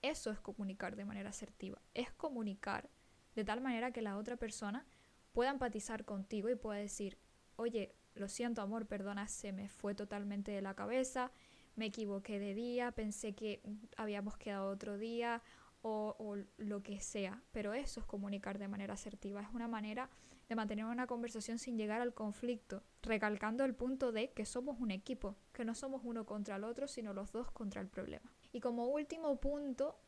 Eso 0.00 0.30
es 0.30 0.38
comunicar 0.38 0.94
de 0.94 1.04
manera 1.04 1.30
asertiva, 1.30 1.82
es 1.92 2.12
comunicar 2.12 2.88
de 3.34 3.44
tal 3.44 3.60
manera 3.60 3.90
que 3.90 4.00
la 4.00 4.16
otra 4.16 4.36
persona 4.36 4.86
pueda 5.32 5.50
empatizar 5.50 6.04
contigo 6.04 6.50
y 6.50 6.54
pueda 6.54 6.78
decir, 6.78 7.18
oye, 7.56 7.96
lo 8.14 8.28
siento 8.28 8.62
amor, 8.62 8.86
perdona, 8.86 9.26
se 9.26 9.50
me 9.50 9.68
fue 9.68 9.96
totalmente 9.96 10.52
de 10.52 10.62
la 10.62 10.76
cabeza, 10.76 11.32
me 11.74 11.86
equivoqué 11.86 12.38
de 12.38 12.54
día, 12.54 12.92
pensé 12.92 13.34
que 13.34 13.60
habíamos 13.96 14.36
quedado 14.36 14.70
otro 14.70 14.98
día 14.98 15.42
o, 15.82 16.36
lo 16.56 16.82
que 16.82 17.00
sea, 17.00 17.42
pero 17.52 17.74
eso 17.74 18.00
es 18.00 18.06
comunicar 18.06 18.58
de 18.58 18.68
manera 18.68 18.94
asertiva, 18.94 19.42
es 19.42 19.48
una 19.52 19.68
manera 19.68 20.10
de 20.48 20.56
mantener 20.56 20.84
una 20.84 21.06
conversación 21.06 21.58
sin 21.58 21.76
llegar 21.76 22.00
al 22.00 22.12
conflicto, 22.12 22.82
recalcando 23.02 23.64
el 23.64 23.74
punto 23.74 24.12
de 24.12 24.32
que 24.32 24.44
somos 24.44 24.80
un 24.80 24.90
equipo, 24.90 25.36
que 25.52 25.64
no 25.64 25.74
somos 25.74 26.02
uno 26.04 26.26
contra 26.26 26.56
el 26.56 26.64
otro, 26.64 26.88
sino 26.88 27.12
los 27.12 27.32
dos 27.32 27.50
contra 27.52 27.80
el 27.80 27.88
problema. 27.88 28.32
Y 28.52 28.60
como 28.60 28.86
último 28.86 29.40
punto, 29.40 30.00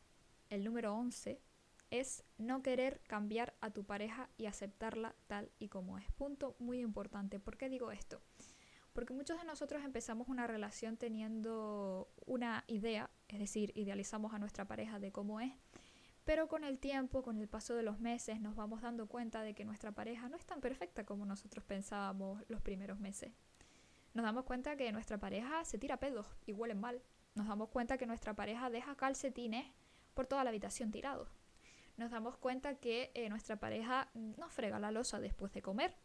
el 0.49 0.63
número 0.63 0.93
11, 0.93 1.41
es 1.93 2.23
no 2.39 2.63
querer 2.63 3.01
cambiar 3.07 3.55
a 3.61 3.69
tu 3.69 3.83
pareja 3.83 4.27
y 4.35 4.47
aceptarla 4.47 5.15
tal 5.27 5.51
y 5.59 5.69
como 5.69 5.99
es. 5.99 6.11
Punto 6.13 6.55
muy 6.57 6.79
importante. 6.79 7.39
¿Por 7.39 7.55
qué 7.55 7.69
digo 7.69 7.91
esto? 7.91 8.19
Porque 8.93 9.13
muchos 9.13 9.39
de 9.39 9.45
nosotros 9.45 9.83
empezamos 9.83 10.27
una 10.27 10.47
relación 10.47 10.97
teniendo 10.97 12.13
una 12.25 12.63
idea, 12.67 13.09
es 13.27 13.39
decir, 13.39 13.71
idealizamos 13.75 14.33
a 14.33 14.39
nuestra 14.39 14.65
pareja 14.65 14.99
de 14.99 15.11
cómo 15.11 15.39
es, 15.39 15.51
pero 16.23 16.47
con 16.47 16.63
el 16.63 16.79
tiempo, 16.79 17.21
con 17.21 17.37
el 17.37 17.49
paso 17.49 17.75
de 17.75 17.83
los 17.83 17.99
meses, 17.99 18.39
nos 18.39 18.55
vamos 18.55 18.81
dando 18.81 19.07
cuenta 19.07 19.41
de 19.41 19.53
que 19.53 19.65
nuestra 19.65 19.91
pareja 19.91 20.29
no 20.29 20.37
es 20.37 20.45
tan 20.45 20.61
perfecta 20.61 21.05
como 21.05 21.25
nosotros 21.25 21.65
pensábamos 21.65 22.41
los 22.47 22.61
primeros 22.61 22.99
meses. 22.99 23.33
Nos 24.13 24.23
damos 24.23 24.45
cuenta 24.45 24.77
que 24.77 24.91
nuestra 24.91 25.17
pareja 25.17 25.65
se 25.65 25.79
tira 25.79 25.97
pedos 25.97 26.27
y 26.45 26.53
huele 26.53 26.75
mal. 26.75 27.01
Nos 27.35 27.47
damos 27.47 27.69
cuenta 27.69 27.97
que 27.97 28.05
nuestra 28.05 28.35
pareja 28.35 28.69
deja 28.69 28.95
calcetines 28.95 29.65
por 30.13 30.27
toda 30.27 30.43
la 30.43 30.51
habitación 30.51 30.91
tirados. 30.91 31.29
Nos 31.97 32.11
damos 32.11 32.37
cuenta 32.37 32.75
que 32.75 33.11
eh, 33.15 33.27
nuestra 33.29 33.57
pareja 33.57 34.09
no 34.13 34.49
frega 34.49 34.79
la 34.79 34.91
losa 34.91 35.19
después 35.19 35.51
de 35.51 35.61
comer. 35.61 35.95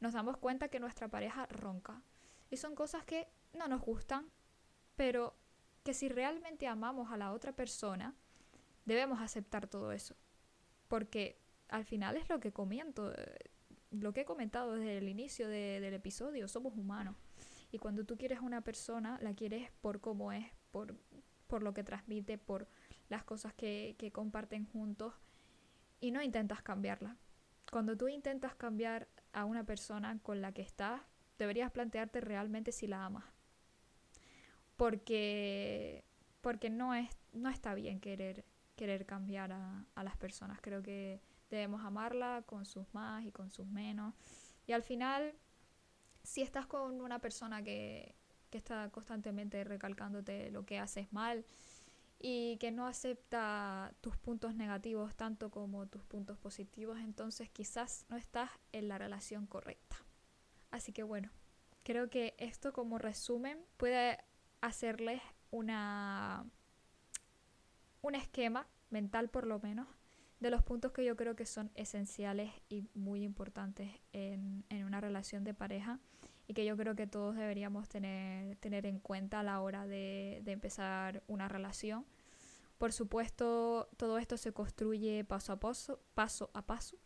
Nos 0.00 0.12
damos 0.12 0.36
cuenta 0.36 0.68
que 0.68 0.80
nuestra 0.80 1.08
pareja 1.08 1.46
ronca. 1.46 2.02
Y 2.50 2.56
son 2.56 2.74
cosas 2.74 3.04
que 3.04 3.28
no 3.52 3.68
nos 3.68 3.82
gustan, 3.82 4.30
pero 4.96 5.36
que 5.82 5.94
si 5.94 6.08
realmente 6.08 6.66
amamos 6.66 7.10
a 7.10 7.16
la 7.16 7.32
otra 7.32 7.52
persona, 7.52 8.14
debemos 8.84 9.20
aceptar 9.20 9.68
todo 9.68 9.92
eso. 9.92 10.16
Porque 10.88 11.38
al 11.68 11.84
final 11.84 12.16
es 12.16 12.28
lo 12.28 12.40
que 12.40 12.52
comento, 12.52 13.12
eh, 13.12 13.50
lo 13.90 14.12
que 14.12 14.22
he 14.22 14.24
comentado 14.24 14.74
desde 14.74 14.98
el 14.98 15.08
inicio 15.08 15.48
del 15.48 15.94
episodio, 15.94 16.48
somos 16.48 16.76
humanos. 16.76 17.16
Y 17.70 17.78
cuando 17.78 18.04
tú 18.04 18.16
quieres 18.16 18.38
a 18.38 18.42
una 18.42 18.60
persona, 18.60 19.18
la 19.20 19.34
quieres 19.34 19.70
por 19.80 20.00
cómo 20.00 20.32
es, 20.32 20.46
por, 20.70 20.96
por 21.46 21.62
lo 21.62 21.74
que 21.74 21.84
transmite, 21.84 22.38
por 22.38 22.68
las 23.08 23.24
cosas 23.24 23.52
que, 23.54 23.96
que 23.98 24.12
comparten 24.12 24.66
juntos 24.66 25.14
y 26.00 26.10
no 26.10 26.22
intentas 26.22 26.62
cambiarla. 26.62 27.16
Cuando 27.70 27.96
tú 27.96 28.08
intentas 28.08 28.54
cambiar 28.54 29.08
a 29.32 29.44
una 29.44 29.64
persona 29.64 30.18
con 30.22 30.40
la 30.40 30.52
que 30.52 30.62
estás, 30.62 31.00
deberías 31.38 31.70
plantearte 31.70 32.20
realmente 32.20 32.72
si 32.72 32.86
la 32.86 33.04
amas. 33.04 33.24
Porque, 34.76 36.04
porque 36.40 36.70
no, 36.70 36.94
es, 36.94 37.08
no 37.32 37.48
está 37.48 37.74
bien 37.74 38.00
querer 38.00 38.44
querer 38.76 39.06
cambiar 39.06 39.52
a, 39.52 39.86
a 39.94 40.04
las 40.04 40.16
personas. 40.16 40.60
Creo 40.60 40.82
que 40.82 41.20
debemos 41.50 41.84
amarla 41.84 42.42
con 42.46 42.64
sus 42.64 42.92
más 42.92 43.24
y 43.24 43.32
con 43.32 43.50
sus 43.50 43.66
menos. 43.66 44.14
Y 44.66 44.72
al 44.72 44.82
final, 44.82 45.34
si 46.22 46.42
estás 46.42 46.66
con 46.66 47.00
una 47.00 47.20
persona 47.20 47.62
que, 47.62 48.14
que 48.50 48.58
está 48.58 48.90
constantemente 48.90 49.62
recalcándote 49.64 50.50
lo 50.50 50.64
que 50.64 50.78
haces 50.78 51.12
mal 51.12 51.44
y 52.18 52.56
que 52.58 52.70
no 52.70 52.86
acepta 52.86 53.92
tus 54.00 54.16
puntos 54.16 54.54
negativos 54.54 55.14
tanto 55.14 55.50
como 55.50 55.86
tus 55.86 56.04
puntos 56.04 56.38
positivos, 56.38 56.98
entonces 56.98 57.50
quizás 57.50 58.06
no 58.08 58.16
estás 58.16 58.50
en 58.72 58.88
la 58.88 58.98
relación 58.98 59.46
correcta. 59.46 60.03
Así 60.74 60.90
que 60.90 61.04
bueno, 61.04 61.30
creo 61.84 62.10
que 62.10 62.34
esto 62.36 62.72
como 62.72 62.98
resumen 62.98 63.64
puede 63.76 64.18
hacerles 64.60 65.22
una 65.52 66.44
un 68.02 68.16
esquema 68.16 68.66
mental 68.90 69.28
por 69.28 69.46
lo 69.46 69.60
menos 69.60 69.86
de 70.40 70.50
los 70.50 70.64
puntos 70.64 70.90
que 70.90 71.04
yo 71.04 71.14
creo 71.14 71.36
que 71.36 71.46
son 71.46 71.70
esenciales 71.76 72.50
y 72.68 72.88
muy 72.92 73.22
importantes 73.22 73.88
en, 74.12 74.64
una 74.84 75.00
relación 75.00 75.44
de 75.44 75.54
pareja 75.54 76.00
y 76.48 76.54
que 76.54 76.64
yo 76.64 76.76
creo 76.76 76.96
que 76.96 77.06
todos 77.06 77.36
deberíamos 77.36 77.88
tener, 77.88 78.56
tener 78.56 78.84
en 78.84 78.98
cuenta 78.98 79.38
a 79.38 79.42
la 79.44 79.60
hora 79.60 79.86
de, 79.86 80.40
de 80.42 80.50
empezar 80.50 81.22
una 81.28 81.46
relación. 81.46 82.04
Por 82.78 82.92
supuesto, 82.92 83.88
todo 83.96 84.18
esto 84.18 84.36
se 84.36 84.52
construye 84.52 85.22
paso 85.22 85.52
a 85.52 85.60
paso, 85.60 86.00
paso 86.14 86.50
a 86.52 86.62
paso. 86.62 86.98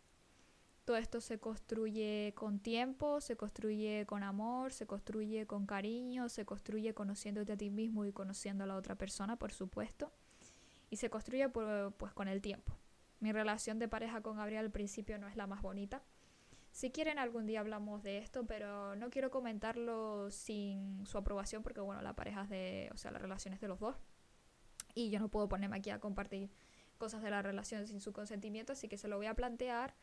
Todo 0.89 0.97
esto 0.97 1.21
se 1.21 1.37
construye 1.37 2.33
con 2.35 2.57
tiempo, 2.57 3.21
se 3.21 3.35
construye 3.35 4.07
con 4.07 4.23
amor, 4.23 4.73
se 4.73 4.87
construye 4.87 5.45
con 5.45 5.67
cariño, 5.67 6.29
se 6.29 6.47
construye 6.47 6.95
conociéndote 6.95 7.51
a 7.51 7.57
ti 7.57 7.69
mismo 7.69 8.05
y 8.05 8.11
conociendo 8.11 8.63
a 8.63 8.67
la 8.67 8.75
otra 8.75 8.95
persona, 8.95 9.35
por 9.35 9.51
supuesto 9.51 10.11
y 10.89 10.95
se 10.95 11.11
construye 11.11 11.47
pues 11.49 12.11
con 12.15 12.27
el 12.27 12.41
tiempo. 12.41 12.75
Mi 13.19 13.31
relación 13.31 13.77
de 13.77 13.87
pareja 13.87 14.21
con 14.21 14.37
Gabriel 14.37 14.65
al 14.65 14.71
principio 14.71 15.19
no 15.19 15.27
es 15.27 15.35
la 15.35 15.45
más 15.45 15.61
bonita. 15.61 16.01
Si 16.71 16.89
quieren 16.89 17.19
algún 17.19 17.45
día 17.45 17.59
hablamos 17.59 18.01
de 18.01 18.17
esto, 18.17 18.47
pero 18.47 18.95
no 18.95 19.11
quiero 19.11 19.29
comentarlo 19.29 20.31
sin 20.31 21.05
su 21.05 21.19
aprobación 21.19 21.61
porque 21.61 21.81
bueno, 21.81 22.01
la 22.01 22.15
pareja 22.15 22.41
es 22.41 22.49
de, 22.49 22.89
o 22.95 22.97
sea, 22.97 23.11
la 23.11 23.19
relación 23.19 23.53
es 23.53 23.61
de 23.61 23.67
los 23.67 23.79
dos. 23.79 23.95
Y 24.95 25.11
yo 25.11 25.19
no 25.19 25.29
puedo 25.29 25.47
ponerme 25.47 25.77
aquí 25.77 25.91
a 25.91 25.99
compartir 25.99 26.49
cosas 26.97 27.21
de 27.21 27.29
la 27.29 27.43
relación 27.43 27.85
sin 27.85 28.01
su 28.01 28.11
consentimiento, 28.11 28.73
así 28.73 28.87
que 28.87 28.97
se 28.97 29.07
lo 29.07 29.17
voy 29.17 29.27
a 29.27 29.35
plantear. 29.35 29.93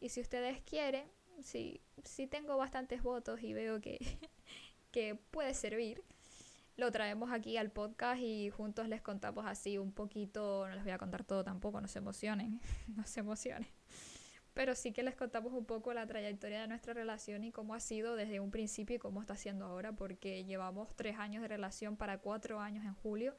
Y 0.00 0.08
si 0.08 0.20
ustedes 0.20 0.60
quieren, 0.62 1.06
si, 1.42 1.80
si 2.04 2.26
tengo 2.26 2.56
bastantes 2.56 3.02
votos 3.02 3.42
y 3.42 3.52
veo 3.52 3.80
que, 3.80 3.98
que 4.90 5.14
puede 5.14 5.54
servir, 5.54 6.02
lo 6.76 6.90
traemos 6.90 7.30
aquí 7.30 7.56
al 7.58 7.70
podcast 7.70 8.20
y 8.20 8.50
juntos 8.50 8.88
les 8.88 9.02
contamos 9.02 9.44
así 9.46 9.78
un 9.78 9.92
poquito, 9.92 10.66
no 10.66 10.74
les 10.74 10.82
voy 10.82 10.92
a 10.92 10.98
contar 10.98 11.24
todo 11.24 11.44
tampoco, 11.44 11.80
no 11.80 11.88
se 11.88 11.98
emocionen, 11.98 12.60
no 12.96 13.04
se 13.06 13.20
emocionen. 13.20 13.68
Pero 14.54 14.74
sí 14.74 14.92
que 14.92 15.02
les 15.02 15.14
contamos 15.14 15.52
un 15.52 15.64
poco 15.64 15.94
la 15.94 16.06
trayectoria 16.06 16.62
de 16.62 16.68
nuestra 16.68 16.92
relación 16.92 17.44
y 17.44 17.52
cómo 17.52 17.74
ha 17.74 17.80
sido 17.80 18.16
desde 18.16 18.40
un 18.40 18.50
principio 18.50 18.96
y 18.96 18.98
cómo 18.98 19.20
está 19.20 19.36
siendo 19.36 19.64
ahora, 19.66 19.92
porque 19.92 20.44
llevamos 20.44 20.88
tres 20.96 21.18
años 21.18 21.42
de 21.42 21.48
relación 21.48 21.96
para 21.96 22.18
cuatro 22.18 22.60
años 22.60 22.84
en 22.84 22.94
julio. 22.94 23.36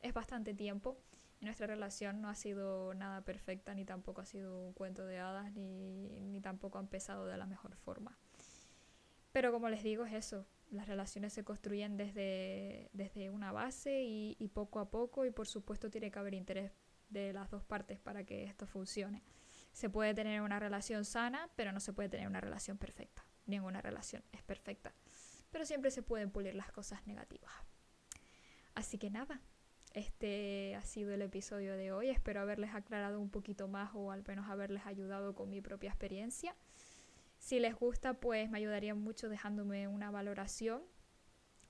Es 0.00 0.14
bastante 0.14 0.54
tiempo. 0.54 0.96
Nuestra 1.40 1.66
relación 1.66 2.20
no 2.20 2.28
ha 2.28 2.34
sido 2.34 2.94
nada 2.94 3.22
perfecta, 3.22 3.74
ni 3.74 3.84
tampoco 3.84 4.20
ha 4.20 4.26
sido 4.26 4.58
un 4.66 4.72
cuento 4.72 5.04
de 5.04 5.18
hadas, 5.18 5.52
ni, 5.52 6.20
ni 6.22 6.40
tampoco 6.40 6.78
ha 6.78 6.80
empezado 6.80 7.26
de 7.26 7.36
la 7.36 7.46
mejor 7.46 7.76
forma. 7.76 8.18
Pero 9.32 9.52
como 9.52 9.68
les 9.68 9.82
digo, 9.82 10.06
es 10.06 10.14
eso 10.14 10.46
las 10.70 10.88
relaciones 10.88 11.32
se 11.32 11.44
construyen 11.44 11.96
desde, 11.96 12.90
desde 12.92 13.30
una 13.30 13.52
base 13.52 14.02
y, 14.02 14.36
y, 14.38 14.48
poco 14.48 14.80
a 14.80 14.90
poco 14.90 15.24
y 15.24 15.30
por 15.30 15.46
supuesto 15.46 15.90
tiene 15.90 16.10
que 16.10 16.18
haber 16.18 16.34
interés 16.34 16.72
de 17.08 17.32
las 17.32 17.50
dos 17.50 17.62
partes 17.64 17.98
para 17.98 18.24
que 18.24 18.44
esto 18.44 18.66
funcione. 18.66 19.22
Se 19.72 19.90
puede 19.90 20.14
tener 20.14 20.40
una 20.40 20.58
relación 20.58 21.04
sana, 21.04 21.48
pero 21.54 21.70
no 21.72 21.80
se 21.80 21.92
puede 21.92 22.08
tener 22.08 22.26
una 22.26 22.40
relación 22.40 22.78
perfecta. 22.78 23.24
Ninguna 23.46 23.80
relación 23.80 24.24
es 24.32 24.42
perfecta. 24.42 24.92
Pero 25.50 25.64
siempre 25.64 25.90
se 25.90 26.02
pueden 26.02 26.30
pulir 26.30 26.54
las 26.54 26.72
cosas 26.72 27.06
negativas. 27.06 27.52
Así 28.74 28.98
que 28.98 29.10
nada, 29.10 29.40
este 29.96 30.76
ha 30.76 30.82
sido 30.82 31.12
el 31.14 31.22
episodio 31.22 31.74
de 31.76 31.90
hoy. 31.90 32.10
Espero 32.10 32.40
haberles 32.40 32.74
aclarado 32.74 33.18
un 33.18 33.30
poquito 33.30 33.66
más 33.66 33.90
o 33.94 34.12
al 34.12 34.22
menos 34.28 34.48
haberles 34.48 34.84
ayudado 34.84 35.34
con 35.34 35.48
mi 35.48 35.62
propia 35.62 35.88
experiencia. 35.88 36.54
Si 37.38 37.58
les 37.60 37.74
gusta, 37.74 38.14
pues 38.14 38.50
me 38.50 38.58
ayudaría 38.58 38.94
mucho 38.94 39.30
dejándome 39.30 39.88
una 39.88 40.10
valoración 40.10 40.82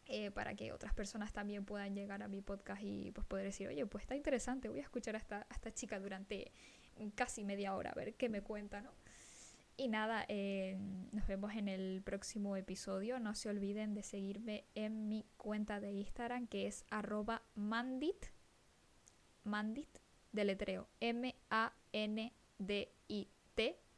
eh, 0.06 0.32
para 0.32 0.54
que 0.54 0.72
otras 0.72 0.92
personas 0.92 1.32
también 1.32 1.64
puedan 1.64 1.94
llegar 1.94 2.22
a 2.22 2.28
mi 2.28 2.40
podcast 2.40 2.82
y 2.82 3.12
pues 3.12 3.26
poder 3.26 3.46
decir, 3.46 3.68
oye, 3.68 3.86
pues 3.86 4.02
está 4.02 4.16
interesante, 4.16 4.68
voy 4.68 4.80
a 4.80 4.82
escuchar 4.82 5.14
a 5.14 5.18
esta, 5.18 5.72
chica 5.72 6.00
durante 6.00 6.50
casi 7.14 7.44
media 7.44 7.76
hora, 7.76 7.90
a 7.90 7.94
ver 7.94 8.14
qué 8.14 8.28
me 8.28 8.40
cuenta, 8.42 8.80
¿no? 8.80 8.90
Y 9.78 9.88
nada, 9.88 10.24
eh, 10.28 10.78
nos 11.12 11.26
vemos 11.26 11.54
en 11.54 11.68
el 11.68 12.02
próximo 12.02 12.56
episodio. 12.56 13.20
No 13.20 13.34
se 13.34 13.50
olviden 13.50 13.92
de 13.92 14.02
seguirme 14.02 14.64
en 14.74 15.08
mi 15.08 15.26
cuenta 15.36 15.80
de 15.80 15.92
Instagram 15.92 16.46
que 16.46 16.66
es 16.66 16.86
arroba 16.90 17.42
mandit, 17.54 18.24
mandit, 19.44 19.98
deletreo, 20.32 20.88
M-A-N-D-I-T, 21.00 21.40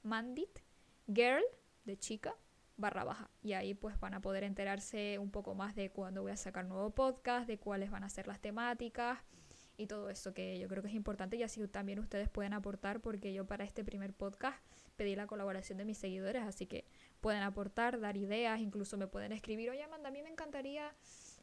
mandit, 0.02 0.58
girl, 1.06 1.44
de 1.84 1.96
chica 1.96 2.34
barra 2.76 3.04
baja. 3.04 3.30
Y 3.42 3.52
ahí 3.52 3.74
pues 3.74 4.00
van 4.00 4.14
a 4.14 4.20
poder 4.20 4.44
enterarse 4.44 5.18
un 5.18 5.30
poco 5.30 5.54
más 5.54 5.76
de 5.76 5.90
cuándo 5.90 6.22
voy 6.22 6.32
a 6.32 6.36
sacar 6.36 6.64
nuevo 6.64 6.90
podcast, 6.90 7.46
de 7.46 7.58
cuáles 7.58 7.90
van 7.90 8.04
a 8.04 8.08
ser 8.08 8.26
las 8.26 8.40
temáticas 8.40 9.18
y 9.76 9.86
todo 9.86 10.10
eso 10.10 10.34
que 10.34 10.58
yo 10.58 10.68
creo 10.68 10.82
que 10.82 10.88
es 10.88 10.94
importante 10.94 11.36
y 11.36 11.42
así 11.44 11.66
también 11.68 12.00
ustedes 12.00 12.28
pueden 12.28 12.52
aportar 12.52 13.00
porque 13.00 13.32
yo 13.32 13.46
para 13.46 13.64
este 13.64 13.84
primer 13.84 14.12
podcast 14.12 14.58
pedí 14.98 15.16
la 15.16 15.26
colaboración 15.26 15.78
de 15.78 15.84
mis 15.84 15.96
seguidores, 15.96 16.42
así 16.42 16.66
que 16.66 16.84
pueden 17.20 17.42
aportar, 17.42 18.00
dar 18.00 18.16
ideas, 18.16 18.60
incluso 18.60 18.98
me 18.98 19.06
pueden 19.06 19.32
escribir, 19.32 19.70
oye 19.70 19.82
Amanda, 19.82 20.08
a 20.08 20.12
mí 20.12 20.22
me 20.22 20.28
encantaría 20.28 20.92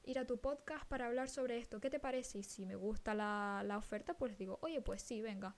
ir 0.04 0.20
a 0.20 0.28
tu 0.28 0.38
podcast 0.38 0.86
para 0.86 1.08
hablar 1.08 1.30
sobre 1.30 1.58
esto, 1.58 1.80
¿qué 1.80 1.90
te 1.90 2.00
parece? 2.00 2.40
Y 2.40 2.44
si 2.44 2.66
me 2.66 2.76
gusta 2.76 3.16
la, 3.16 3.64
la 3.66 3.78
oferta, 3.78 4.14
pues 4.14 4.38
digo, 4.38 4.60
oye, 4.62 4.82
pues 4.82 5.02
sí, 5.02 5.22
venga, 5.22 5.56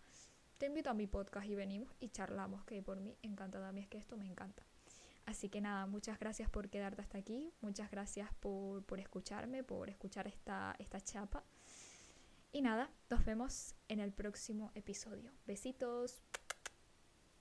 te 0.58 0.68
invito 0.68 0.90
a 0.90 0.94
mi 0.94 1.08
podcast 1.08 1.48
y 1.48 1.56
venimos 1.56 1.94
y 2.00 2.10
charlamos, 2.10 2.64
que 2.64 2.82
por 2.82 3.00
mí 3.00 3.18
encantada, 3.24 3.70
a 3.70 3.72
mí 3.72 3.82
es 3.82 3.88
que 3.88 3.98
esto 3.98 4.16
me 4.16 4.26
encanta. 4.26 4.64
Así 5.26 5.50
que 5.50 5.60
nada, 5.60 5.88
muchas 5.88 6.20
gracias 6.20 6.50
por 6.50 6.70
quedarte 6.70 7.02
hasta 7.02 7.18
aquí, 7.18 7.52
muchas 7.60 7.92
gracias 7.92 8.30
por, 8.40 8.86
por 8.86 9.00
escucharme, 9.00 9.64
por 9.64 9.90
escuchar 9.90 10.26
esta, 10.28 10.74
esta 10.80 11.02
chapa. 11.02 11.44
Y 12.54 12.62
nada, 12.62 12.90
nos 13.10 13.26
vemos 13.26 13.76
en 13.90 14.00
el 14.00 14.14
próximo 14.14 14.72
episodio. 14.74 15.32
Besitos. 15.46 16.22